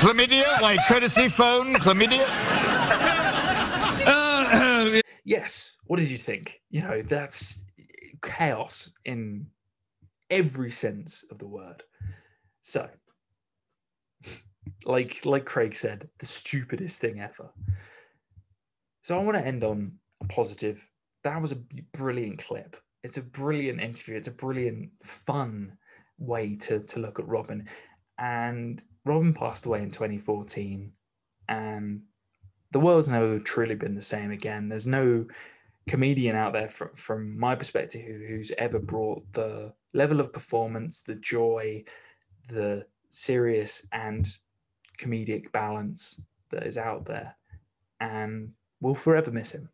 [0.00, 0.60] Chlamydia?
[0.60, 1.74] Why, courtesy phone?
[1.74, 2.26] Chlamydia?
[4.06, 7.64] Uh, yes what did you think you know that's
[8.22, 9.46] chaos in
[10.30, 11.82] every sense of the word
[12.62, 12.88] so
[14.84, 17.52] like like craig said the stupidest thing ever
[19.02, 19.92] so i want to end on
[20.22, 20.88] a positive
[21.24, 21.62] that was a
[21.94, 25.76] brilliant clip it's a brilliant interview it's a brilliant fun
[26.18, 27.68] way to to look at robin
[28.18, 30.92] and robin passed away in 2014
[31.48, 32.02] and
[32.72, 34.68] the world's never truly been the same again.
[34.68, 35.26] There's no
[35.88, 41.02] comedian out there from from my perspective who, who's ever brought the level of performance,
[41.02, 41.84] the joy,
[42.48, 44.26] the serious and
[44.98, 47.36] comedic balance that is out there.
[48.00, 48.52] And
[48.82, 49.70] we'll forever miss him.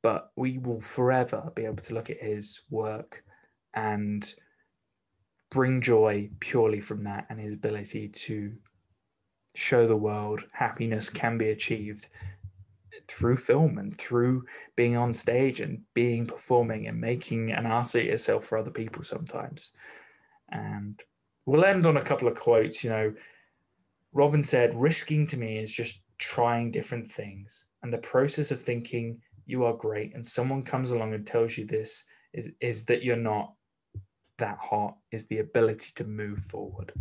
[0.00, 3.22] But we will forever be able to look at his work
[3.74, 4.34] and
[5.50, 8.52] bring joy purely from that and his ability to
[9.54, 12.08] show the world happiness can be achieved
[13.06, 14.44] through film and through
[14.76, 19.02] being on stage and being performing and making an ass of yourself for other people
[19.02, 19.72] sometimes.
[20.50, 21.02] And
[21.44, 22.82] we'll end on a couple of quotes.
[22.82, 23.14] You know,
[24.12, 27.66] Robin said, risking to me is just trying different things.
[27.82, 31.66] And the process of thinking you are great and someone comes along and tells you
[31.66, 33.54] this is, is that you're not
[34.38, 36.92] that hot, is the ability to move forward.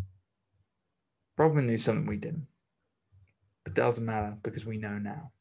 [1.37, 2.47] Robin knew something we didn't.
[3.63, 5.31] But doesn't matter because we know now.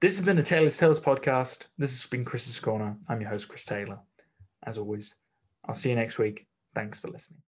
[0.00, 1.66] This has been a Taylor's Tales podcast.
[1.76, 2.96] This has been Chris's Corner.
[3.08, 3.98] I'm your host, Chris Taylor.
[4.64, 5.16] As always,
[5.66, 6.46] I'll see you next week.
[6.74, 7.42] Thanks for listening.